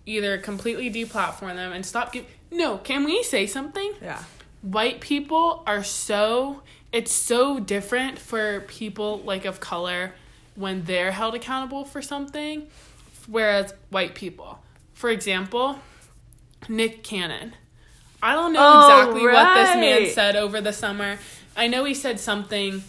either 0.06 0.38
completely 0.38 0.90
deplatform 0.90 1.54
them 1.56 1.72
and 1.72 1.84
stop 1.84 2.12
giving 2.12 2.28
no 2.50 2.78
can 2.78 3.04
we 3.04 3.22
say 3.22 3.46
something 3.46 3.92
yeah. 4.02 4.22
White 4.66 5.00
people 5.00 5.62
are 5.66 5.84
so 5.84 6.60
it's 6.92 7.12
so 7.12 7.60
different 7.60 8.18
for 8.18 8.60
people 8.62 9.18
like 9.24 9.44
of 9.44 9.60
color 9.60 10.12
when 10.56 10.82
they're 10.84 11.12
held 11.12 11.34
accountable 11.36 11.84
for 11.84 12.02
something 12.02 12.66
whereas 13.28 13.72
white 13.90 14.14
people 14.16 14.58
for 14.92 15.08
example 15.10 15.78
nick 16.68 17.04
cannon 17.04 17.52
i 18.20 18.32
don't 18.34 18.52
know 18.52 18.60
Oh, 18.60 19.00
exactly 19.02 19.22
what 19.28 19.54
this 19.54 19.76
man 19.76 20.10
said 20.12 20.34
over 20.34 20.60
the 20.60 20.72
summer 20.72 21.18
i 21.56 21.68
know 21.68 21.84
he 21.84 21.94
said 21.94 22.18
something 22.18 22.82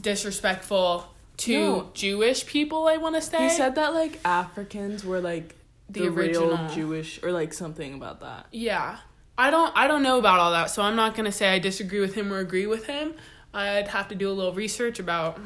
disrespectful 0.00 1.06
to 1.36 1.52
No. 1.58 1.90
jewish 1.94 2.46
people 2.46 2.88
i 2.88 2.96
want 2.96 3.14
to 3.14 3.20
say 3.22 3.44
He 3.44 3.50
said 3.50 3.76
that 3.76 3.94
like 3.94 4.18
Africans 4.24 5.04
were 5.04 5.20
like 5.20 5.54
the, 5.88 6.00
The 6.00 6.10
real 6.10 6.42
original. 6.44 6.68
Jewish 6.74 7.22
or 7.22 7.32
like 7.32 7.52
something 7.52 7.92
about 7.92 8.20
that. 8.20 8.46
Yeah. 8.50 8.96
I 9.36 9.50
don't 9.50 9.72
I 9.76 9.88
don't 9.88 10.02
know 10.02 10.18
about 10.18 10.40
all 10.40 10.52
that, 10.52 10.66
so 10.70 10.82
I'm 10.82 10.96
not 10.96 11.14
gonna 11.14 11.32
say 11.32 11.48
I 11.52 11.58
disagree 11.58 12.00
with 12.00 12.14
him 12.14 12.32
or 12.32 12.38
agree 12.38 12.66
with 12.66 12.86
him. 12.86 13.14
I'd 13.54 13.88
have 13.88 14.08
to 14.08 14.14
do 14.14 14.30
a 14.30 14.32
little 14.32 14.52
research 14.54 14.98
about 14.98 15.38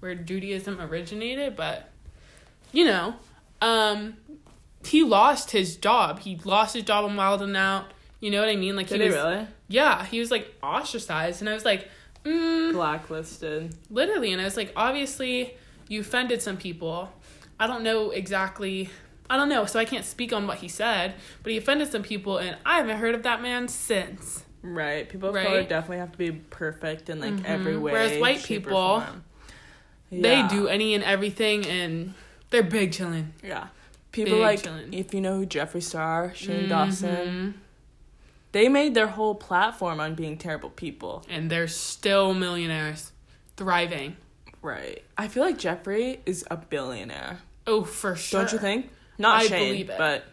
where 0.00 0.14
Judaism 0.14 0.80
originated, 0.80 1.56
but 1.56 1.90
you 2.72 2.84
know, 2.84 3.16
um 3.60 4.16
he 4.84 5.02
lost 5.02 5.50
his 5.50 5.76
job. 5.76 6.20
He 6.20 6.38
lost 6.44 6.74
his 6.74 6.84
job 6.84 7.04
on 7.04 7.16
Wild 7.16 7.42
and 7.42 7.56
Out. 7.56 7.86
You 8.20 8.30
know 8.30 8.40
what 8.40 8.48
I 8.48 8.56
mean? 8.56 8.76
Like 8.76 8.88
Did 8.88 9.00
he 9.00 9.06
was, 9.08 9.16
really? 9.16 9.46
Yeah, 9.68 10.04
he 10.04 10.20
was 10.20 10.30
like 10.30 10.54
ostracized, 10.62 11.40
and 11.42 11.48
I 11.48 11.54
was 11.54 11.64
like, 11.64 11.88
mm, 12.24 12.72
Blacklisted. 12.72 13.74
literally, 13.90 14.32
and 14.32 14.40
I 14.40 14.44
was 14.44 14.56
like, 14.56 14.72
obviously, 14.76 15.56
you 15.88 16.00
offended 16.00 16.40
some 16.40 16.56
people. 16.56 17.12
I 17.58 17.66
don't 17.66 17.82
know 17.82 18.10
exactly. 18.10 18.90
I 19.28 19.36
don't 19.36 19.48
know, 19.48 19.64
so 19.66 19.78
I 19.78 19.84
can't 19.84 20.04
speak 20.04 20.32
on 20.32 20.46
what 20.46 20.58
he 20.58 20.68
said, 20.68 21.14
but 21.42 21.52
he 21.52 21.58
offended 21.58 21.90
some 21.90 22.02
people, 22.02 22.38
and 22.38 22.56
I 22.64 22.76
haven't 22.78 22.98
heard 22.98 23.14
of 23.14 23.22
that 23.24 23.42
man 23.42 23.68
since. 23.68 24.44
Right. 24.62 25.08
People 25.08 25.28
of 25.30 25.34
Right? 25.34 25.46
color 25.46 25.62
definitely 25.62 25.98
have 25.98 26.12
to 26.12 26.18
be 26.18 26.32
perfect 26.32 27.08
in 27.08 27.20
like 27.20 27.44
every 27.44 27.74
Mhm. 27.74 27.80
way. 27.80 27.92
Whereas 27.92 28.18
white 28.20 28.42
people- 28.42 29.00
form. 29.00 29.24
They 30.10 30.46
do 30.48 30.68
any 30.68 30.94
and 30.94 31.02
everything, 31.04 31.66
and 31.66 32.14
they're 32.50 32.62
big 32.62 32.92
chilling. 32.92 33.32
Yeah. 33.42 33.68
People 34.12 34.34
Big 34.34 34.40
like 34.42 34.62
chillin'. 34.62 34.92
if 34.92 35.12
you 35.12 35.20
know 35.20 35.38
who 35.38 35.46
Jeffree 35.46 35.82
Star, 35.82 36.32
Shane 36.34 36.64
Mhm. 36.66 36.68
Dawson, 36.68 37.60
they 38.52 38.68
made 38.68 38.94
their 38.94 39.08
whole 39.08 39.34
platform 39.34 40.00
on 40.00 40.14
being 40.14 40.36
terrible 40.38 40.70
people. 40.70 41.24
and 41.28 41.50
they're 41.50 41.68
still 41.68 42.32
millionaires, 42.34 43.12
thriving. 43.56 44.16
Right. 44.62 45.02
I 45.18 45.28
feel 45.28 45.42
like 45.44 45.58
Jeffree 45.58 46.18
is 46.24 46.44
a 46.50 46.56
billionaire. 46.56 47.40
Oh, 47.66 47.82
for 47.84 48.16
sure. 48.16 48.40
Don't 48.42 48.52
you 48.52 48.58
think? 48.58 48.90
Not 49.18 49.42
I 49.42 49.46
Shane, 49.46 49.68
believe 49.72 49.90
it. 49.90 49.98
but 49.98 50.24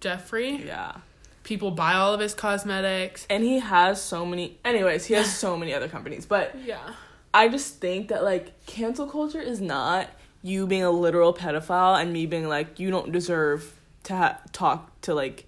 Jeffree? 0.00 0.64
yeah. 0.66 0.96
People 1.44 1.70
buy 1.70 1.94
all 1.94 2.12
of 2.12 2.20
his 2.20 2.34
cosmetics. 2.34 3.26
And 3.30 3.42
he 3.42 3.58
has 3.58 4.02
so 4.02 4.26
many. 4.26 4.58
Anyways, 4.64 5.06
he 5.06 5.14
has 5.14 5.34
so 5.38 5.56
many 5.56 5.72
other 5.74 5.88
companies, 5.88 6.26
but 6.26 6.54
Yeah. 6.64 6.94
I 7.32 7.48
just 7.48 7.76
think 7.80 8.08
that 8.08 8.24
like 8.24 8.64
cancel 8.66 9.06
culture 9.06 9.40
is 9.40 9.60
not 9.60 10.08
you 10.42 10.66
being 10.66 10.82
a 10.82 10.90
literal 10.90 11.34
pedophile 11.34 12.00
and 12.00 12.12
me 12.12 12.26
being 12.26 12.48
like 12.48 12.78
you 12.78 12.90
don't 12.90 13.12
deserve 13.12 13.74
to 14.04 14.16
ha- 14.16 14.38
talk 14.52 14.98
to 15.02 15.14
like 15.14 15.46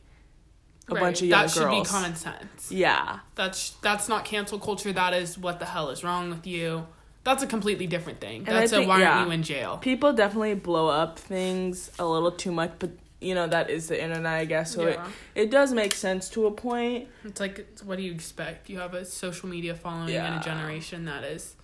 a 0.88 0.94
Right. 0.94 1.00
bunch 1.00 1.22
of 1.22 1.28
young 1.28 1.42
that 1.42 1.50
should 1.50 1.60
girls. 1.62 1.86
be 1.88 1.92
common 1.92 2.16
sense. 2.16 2.70
Yeah. 2.72 3.20
That's 3.34 3.70
that's 3.82 4.08
not 4.08 4.24
cancel 4.24 4.58
culture. 4.58 4.92
That 4.92 5.14
is 5.14 5.38
what 5.38 5.58
the 5.58 5.66
hell 5.66 5.90
is 5.90 6.02
wrong 6.04 6.30
with 6.30 6.46
you. 6.46 6.86
That's 7.22 7.42
a 7.42 7.46
completely 7.46 7.86
different 7.86 8.20
thing. 8.20 8.38
And 8.46 8.56
That's 8.56 8.72
a 8.72 8.82
why 8.86 9.00
yeah. 9.00 9.18
aren't 9.18 9.28
you 9.28 9.32
in 9.34 9.42
jail? 9.42 9.76
People 9.78 10.12
definitely 10.12 10.54
blow 10.54 10.88
up 10.88 11.18
things 11.18 11.90
a 11.98 12.06
little 12.06 12.32
too 12.32 12.50
much, 12.50 12.72
but 12.78 12.90
you 13.20 13.34
know 13.34 13.46
that 13.46 13.68
is 13.68 13.88
the 13.88 14.02
internet, 14.02 14.32
I 14.32 14.44
guess. 14.46 14.72
So 14.74 14.88
Yeah. 14.88 15.06
it 15.34 15.42
it 15.42 15.50
does 15.50 15.72
make 15.74 15.94
sense 15.94 16.28
to 16.30 16.46
a 16.46 16.50
point. 16.50 17.08
It's 17.24 17.38
like, 17.40 17.66
what 17.84 17.96
do 17.98 18.02
you 18.02 18.12
expect? 18.12 18.70
You 18.70 18.78
have 18.78 18.94
a 18.94 19.04
social 19.04 19.48
media 19.50 19.74
following 19.74 20.08
in 20.08 20.14
Yeah. 20.14 20.40
a 20.40 20.42
generation 20.42 21.04
that 21.04 21.22
is, 21.24 21.54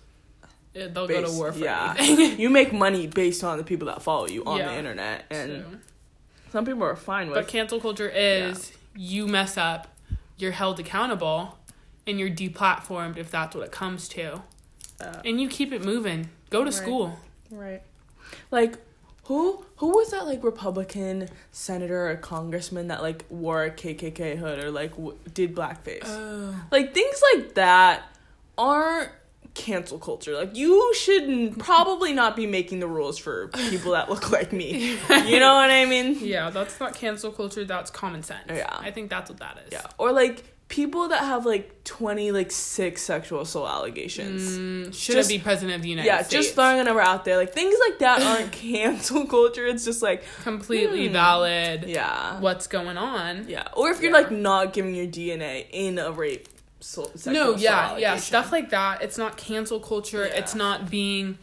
eh, 0.75 0.87
they'll 0.93 1.07
go 1.07 1.25
to 1.25 1.31
war 1.31 1.51
for 1.51 1.57
yeah. 1.59 1.95
anything. 1.97 2.39
you 2.43 2.51
make 2.51 2.71
money 2.71 3.07
based 3.07 3.43
on 3.43 3.57
the 3.57 3.63
people 3.63 3.87
that 3.87 4.03
follow 4.03 4.27
you 4.27 4.43
on 4.45 4.59
the 4.59 4.73
internet, 4.77 5.25
and 5.31 5.51
So- 5.63 5.77
some 6.51 6.65
people 6.65 6.83
are 6.83 6.95
fine 6.95 7.27
with. 7.29 7.35
but 7.35 7.47
cancel 7.47 7.79
culture 7.79 8.07
is 8.09 8.71
you 8.95 9.25
mess 9.27 9.57
up, 9.57 9.87
you're 10.37 10.51
held 10.51 10.79
accountable, 10.79 11.57
and 12.05 12.19
you're 12.19 12.29
deplatformed 12.29 13.17
if 13.17 13.31
that's 13.31 13.55
what 13.55 13.65
it 13.65 13.71
comes 13.71 14.07
to, 14.09 14.43
Uh, 15.01 15.21
and 15.25 15.39
you 15.39 15.47
keep 15.49 15.71
it 15.71 15.83
moving. 15.83 16.29
Go 16.49 16.59
to 16.59 16.65
Right. 16.65 16.73
school. 16.73 17.19
Right. 17.51 17.81
Like 18.51 18.75
who 19.25 19.63
who 19.77 19.89
was 19.89 20.11
that 20.11 20.25
like 20.25 20.43
Republican 20.43 21.29
senator 21.51 22.09
or 22.09 22.15
congressman 22.15 22.87
that 22.87 23.01
like 23.01 23.25
wore 23.29 23.63
a 23.65 23.71
KKK 23.71 24.37
hood 24.37 24.63
or 24.63 24.71
like 24.71 24.91
w- 24.91 25.17
did 25.33 25.53
blackface? 25.55 26.03
Oh. 26.05 26.55
like 26.71 26.93
things 26.93 27.21
like 27.35 27.53
that 27.55 28.03
aren't 28.57 29.09
cancel 29.53 29.97
culture. 29.99 30.35
Like 30.35 30.55
you 30.55 30.93
should 30.95 31.57
probably 31.59 32.13
not 32.13 32.35
be 32.35 32.45
making 32.47 32.79
the 32.79 32.87
rules 32.87 33.17
for 33.17 33.47
people 33.49 33.91
that 33.93 34.09
look 34.09 34.31
like 34.31 34.51
me. 34.53 34.97
You 35.09 35.39
know 35.39 35.55
what 35.55 35.71
I 35.71 35.85
mean? 35.85 36.17
Yeah, 36.21 36.49
that's 36.49 36.79
not 36.79 36.95
cancel 36.95 37.31
culture. 37.31 37.65
That's 37.65 37.91
common 37.91 38.23
sense. 38.23 38.43
Yeah. 38.49 38.75
I 38.79 38.91
think 38.91 39.09
that's 39.09 39.29
what 39.29 39.39
that 39.39 39.57
is. 39.65 39.73
Yeah. 39.73 39.85
Or 39.97 40.11
like 40.11 40.43
people 40.69 41.07
that 41.07 41.19
have 41.19 41.45
like 41.45 41.83
20 41.85 42.31
like 42.31 42.51
six 42.51 43.01
sexual 43.01 43.41
assault 43.41 43.69
allegations. 43.69 44.57
Mm, 44.57 44.93
should 44.93 45.15
Just- 45.15 45.29
be 45.29 45.39
president 45.39 45.75
of 45.77 45.81
the 45.81 45.89
United 45.89 46.07
yeah, 46.07 46.17
States. 46.23 46.29
just 46.29 46.55
throwing 46.55 46.79
a 46.79 46.83
number 46.83 47.01
out 47.01 47.23
there. 47.23 47.37
Like 47.37 47.53
things 47.53 47.75
like 47.89 47.99
that 47.99 48.21
aren't 48.21 48.51
cancel 48.63 49.25
culture. 49.27 49.65
It's 49.65 49.85
just 49.85 50.01
like 50.01 50.23
completely 50.43 51.07
Hmm. 51.07 51.13
valid. 51.13 51.85
yeah. 51.87 52.39
What's 52.41 52.67
going 52.67 52.97
on? 52.97 53.45
Yeah. 53.47 53.67
Or 53.73 53.89
if 53.91 54.01
you're 54.01 54.11
Yeah. 54.11 54.17
like 54.17 54.31
not 54.31 54.73
giving 54.73 54.93
your 54.93 55.07
DNA 55.07 55.67
in 55.71 55.97
a 55.99 56.11
rape 56.11 56.47
so, 56.79 57.09
No, 57.25 57.55
yeah, 57.55 57.97
yeah, 57.97 58.17
stuff 58.17 58.51
like 58.51 58.69
that. 58.69 59.01
It's 59.01 59.17
not 59.17 59.35
cancel 59.35 59.79
culture. 59.79 60.25
Yeah. 60.27 60.35
It's 60.39 60.53
not 60.53 60.91
being, 60.91 61.39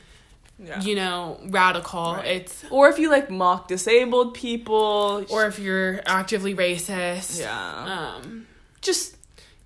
Yeah. 0.65 0.81
you 0.81 0.95
know, 0.95 1.41
radical. 1.47 2.15
Right. 2.15 2.27
It's 2.43 2.65
Or 2.71 2.89
if 2.89 2.99
you 3.01 3.11
like 3.11 3.31
mock 3.31 3.67
disabled 3.69 4.35
people, 4.35 5.25
or 5.31 5.47
if 5.47 5.59
you're 5.59 6.01
actively 6.07 6.55
racist. 6.55 7.41
yeah, 7.41 8.15
Um, 8.17 8.47
just 8.81 9.14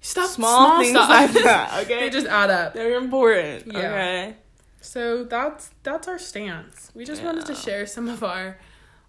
stuff, 0.09 0.31
small, 0.31 0.67
small, 0.67 0.79
things 0.81 0.91
stuff. 0.97 1.09
like 1.09 1.33
that. 1.45 1.81
Okay, 1.85 2.01
they 2.01 2.11
just 2.11 2.27
add 2.27 2.51
up. 2.51 2.75
they're 2.75 2.97
important. 2.97 3.67
Yeah. 3.67 3.79
Okay, 3.79 4.37
So 4.81 5.25
that's 5.25 5.71
that's 5.83 6.09
our 6.09 6.19
stance. 6.19 6.91
We 6.95 7.05
just 7.05 7.23
wanted 7.23 7.47
to 7.47 7.55
share 7.55 7.87
some 7.87 8.09
of 8.09 8.23
our 8.25 8.59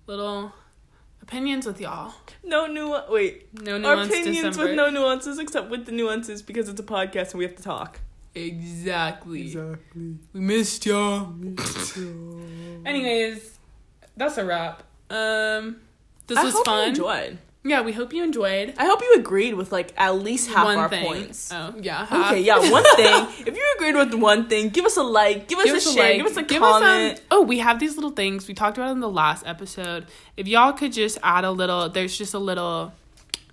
little 0.07 0.53
opinions 1.21 1.65
with 1.65 1.79
y'all. 1.79 2.13
no 2.43 2.65
new. 2.67 2.95
Wait, 3.09 3.47
No 3.61 3.73
our 3.73 3.79
nuance 3.79 4.09
opinions 4.09 4.37
December. 4.37 4.63
with 4.69 4.75
no 4.75 4.89
nuances, 4.89 5.37
except 5.39 5.69
with 5.69 5.85
the 5.85 5.91
nuances 5.91 6.41
because 6.41 6.67
it's 6.69 6.79
a 6.79 6.83
podcast 6.83 7.31
and 7.31 7.39
we 7.39 7.45
have 7.45 7.55
to 7.55 7.63
talk. 7.63 7.99
exactly. 8.35 9.41
Exactly. 9.41 10.17
We 10.33 10.39
missed 10.39 10.85
y'all. 10.85 11.33
Anyways, 12.85 13.57
that's 14.17 14.37
a 14.37 14.45
wrap. 14.45 14.83
Um, 15.09 15.77
this 16.27 16.37
I 16.37 16.43
was 16.43 16.53
hope 16.53 16.67
you 16.67 16.71
fun. 16.73 16.87
enjoyed. 16.89 17.37
Yeah, 17.63 17.81
we 17.81 17.91
hope 17.91 18.13
you 18.13 18.23
enjoyed. 18.23 18.73
I 18.77 18.85
hope 18.85 19.01
you 19.01 19.15
agreed 19.17 19.53
with 19.53 19.71
like 19.73 19.93
at 19.97 20.15
least 20.15 20.49
half 20.49 20.63
one 20.65 20.77
our 20.77 20.87
thing. 20.89 21.05
points. 21.05 21.51
Oh, 21.53 21.73
yeah. 21.79 22.05
half. 22.05 22.31
Okay, 22.31 22.41
yeah, 22.41 22.57
one 22.71 22.83
thing. 22.95 23.27
If 23.47 23.55
you 23.55 23.65
agreed 23.75 23.95
with 23.95 24.13
one 24.13 24.47
thing, 24.47 24.69
give 24.69 24.85
us 24.85 24.95
a 24.95 25.03
like, 25.03 25.47
give 25.49 25.59
us 25.59 25.65
Give 25.65 25.73
a 25.73 25.77
us 25.77 25.85
a 25.87 25.91
share, 25.93 26.03
like. 26.03 26.17
give 26.17 26.25
us 26.25 26.37
a 26.37 26.43
give 26.43 26.61
comment. 26.61 27.13
Us, 27.15 27.19
um, 27.19 27.25
oh, 27.31 27.41
we 27.41 27.59
have 27.59 27.79
these 27.79 27.95
little 27.95 28.11
things 28.11 28.47
we 28.47 28.53
talked 28.53 28.77
about 28.77 28.91
in 28.91 29.01
the 29.01 29.09
last 29.09 29.45
episode. 29.45 30.05
If 30.37 30.47
y'all 30.47 30.71
could 30.71 30.93
just 30.93 31.17
add 31.21 31.43
a 31.43 31.51
little, 31.51 31.89
there's 31.89 32.17
just 32.17 32.33
a 32.33 32.39
little. 32.39 32.93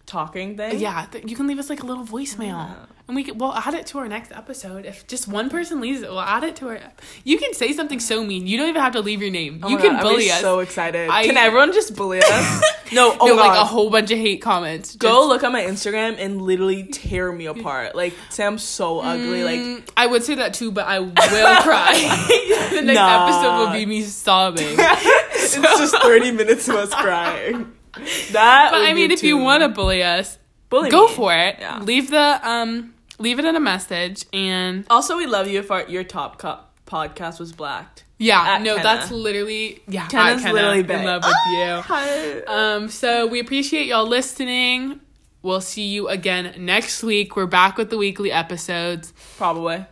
Talking 0.07 0.57
thing. 0.57 0.79
Yeah, 0.79 1.05
th- 1.11 1.25
you 1.29 1.35
can 1.37 1.47
leave 1.49 1.59
us 1.59 1.69
like 1.69 1.83
a 1.83 1.87
little 1.87 2.05
voicemail, 2.05 2.69
Yeah. 2.69 2.75
and 3.09 3.17
we 3.17 3.25
can, 3.25 3.39
we'll 3.39 3.53
add 3.53 3.75
it 3.75 3.87
to 3.89 3.99
our 3.99 4.07
next 4.07 4.31
episode. 4.31 4.87
If 4.87 5.05
just 5.09 5.27
one 5.27 5.51
person 5.51 5.81
leaves 5.81 6.01
it, 6.03 6.09
we'll 6.09 6.21
add 6.21 6.45
it 6.45 6.55
to 6.57 6.69
our. 6.69 6.79
You 7.25 7.39
can 7.39 7.55
say 7.55 7.73
something 7.73 7.99
so 7.99 8.23
mean. 8.25 8.47
You 8.47 8.57
don't 8.57 8.69
even 8.69 8.81
have 8.83 8.93
to 8.93 9.01
leave 9.01 9.21
your 9.21 9.33
name. 9.33 9.61
Oh 9.65 9.69
you 9.69 9.77
can 9.79 9.95
God, 9.95 10.03
bully 10.03 10.31
I'm 10.31 10.37
us. 10.37 10.41
So 10.43 10.61
excited! 10.61 11.11
I- 11.11 11.27
Can 11.27 11.37
everyone 11.37 11.73
just 11.73 11.97
bully 11.97 12.21
us? 12.23 12.63
no, 12.93 13.17
oh 13.21 13.27
no, 13.27 13.35
god. 13.35 13.49
like 13.49 13.59
a 13.61 13.65
whole 13.65 13.91
bunch 13.91 14.13
of 14.13 14.19
hate 14.19 14.41
comments. 14.43 14.95
Go 14.95 15.27
look 15.27 15.43
at 15.43 15.51
my 15.51 15.63
Instagram 15.63 16.17
and 16.21 16.41
literally 16.41 16.85
tear 16.85 17.33
me 17.33 17.47
apart. 17.47 17.97
Like 17.97 18.15
say 18.31 18.47
I'm 18.47 18.59
so 18.59 19.01
ugly. 19.01 19.43
Like 19.43 19.59
Mm, 19.59 19.89
I 19.97 20.07
would 20.07 20.23
say 20.23 20.37
that 20.37 20.55
too, 20.55 20.71
but 20.71 20.87
I 20.87 21.01
will 21.01 21.11
cry. 21.15 21.95
the 22.73 22.83
next 22.83 22.95
Nah. 22.95 23.25
episode 23.27 23.59
will 23.67 23.73
be 23.73 23.87
me 23.87 24.03
sobbing. 24.03 24.77
it's 24.79 25.55
just 25.57 25.97
30 25.99 26.31
minutes 26.31 26.69
of 26.69 26.77
us 26.77 26.95
crying. 26.95 27.73
That. 28.33 28.71
But 28.73 28.83
I 28.83 28.93
mean, 28.93 29.11
if 29.11 29.23
you 29.23 29.39
want 29.39 29.63
to 29.63 29.69
bully 29.69 30.03
us, 30.03 30.39
bully 30.69 30.91
go 30.91 31.07
me. 31.09 31.15
for 31.15 31.35
it. 31.35 31.57
Yeah. 31.59 31.81
Leave 31.81 32.11
the 32.11 32.41
um, 32.49 32.95
leave 33.19 33.39
it 33.39 33.45
in 33.45 33.57
a 33.57 33.61
message, 33.61 34.25
and 34.33 34.85
Also, 34.91 35.17
we 35.17 35.27
love 35.27 35.49
you 35.49 35.59
if 35.61 35.71
our 35.71 35.87
your 35.89 36.05
top 36.05 36.39
co- 36.39 36.61
podcast 36.87 37.39
was 37.41 37.53
blacked. 37.53 38.05
yeah, 38.19 38.59
no, 38.63 38.77
Kenna. 38.77 38.83
that's 38.83 39.11
literally 39.11 39.83
yeah. 39.89 40.07
Kenna's 40.09 40.43
Kenna, 40.43 40.55
literally 40.55 40.81
in 40.81 41.05
love 41.05 41.23
with 41.25 41.37
you. 41.49 41.83
Hi. 41.83 42.41
Um, 42.43 42.89
so 42.89 43.27
we 43.27 43.41
appreciate 43.41 43.87
y'all 43.87 44.07
listening. 44.07 45.01
We'll 45.43 45.61
see 45.61 45.87
you 45.87 46.09
again 46.09 46.55
next 46.59 47.03
week. 47.05 47.37
We're 47.37 47.47
back 47.47 47.77
with 47.77 47.91
the 47.91 47.97
weekly 47.97 48.33
episodes 48.33 49.13
Probably. 49.37 49.85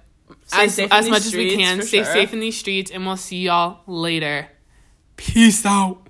Stay 0.46 0.64
as, 0.64 0.78
as 0.78 1.08
much 1.08 1.26
as 1.26 1.34
we 1.34 1.50
streets, 1.50 1.56
can. 1.56 1.82
Stay 1.82 2.02
sure. 2.02 2.12
safe 2.12 2.32
in 2.32 2.40
these 2.40 2.58
streets, 2.58 2.90
and 2.90 3.06
we'll 3.06 3.16
see 3.16 3.42
y'all 3.42 3.80
later. 3.86 4.48
Peace 5.16 5.64
out. 5.64 6.03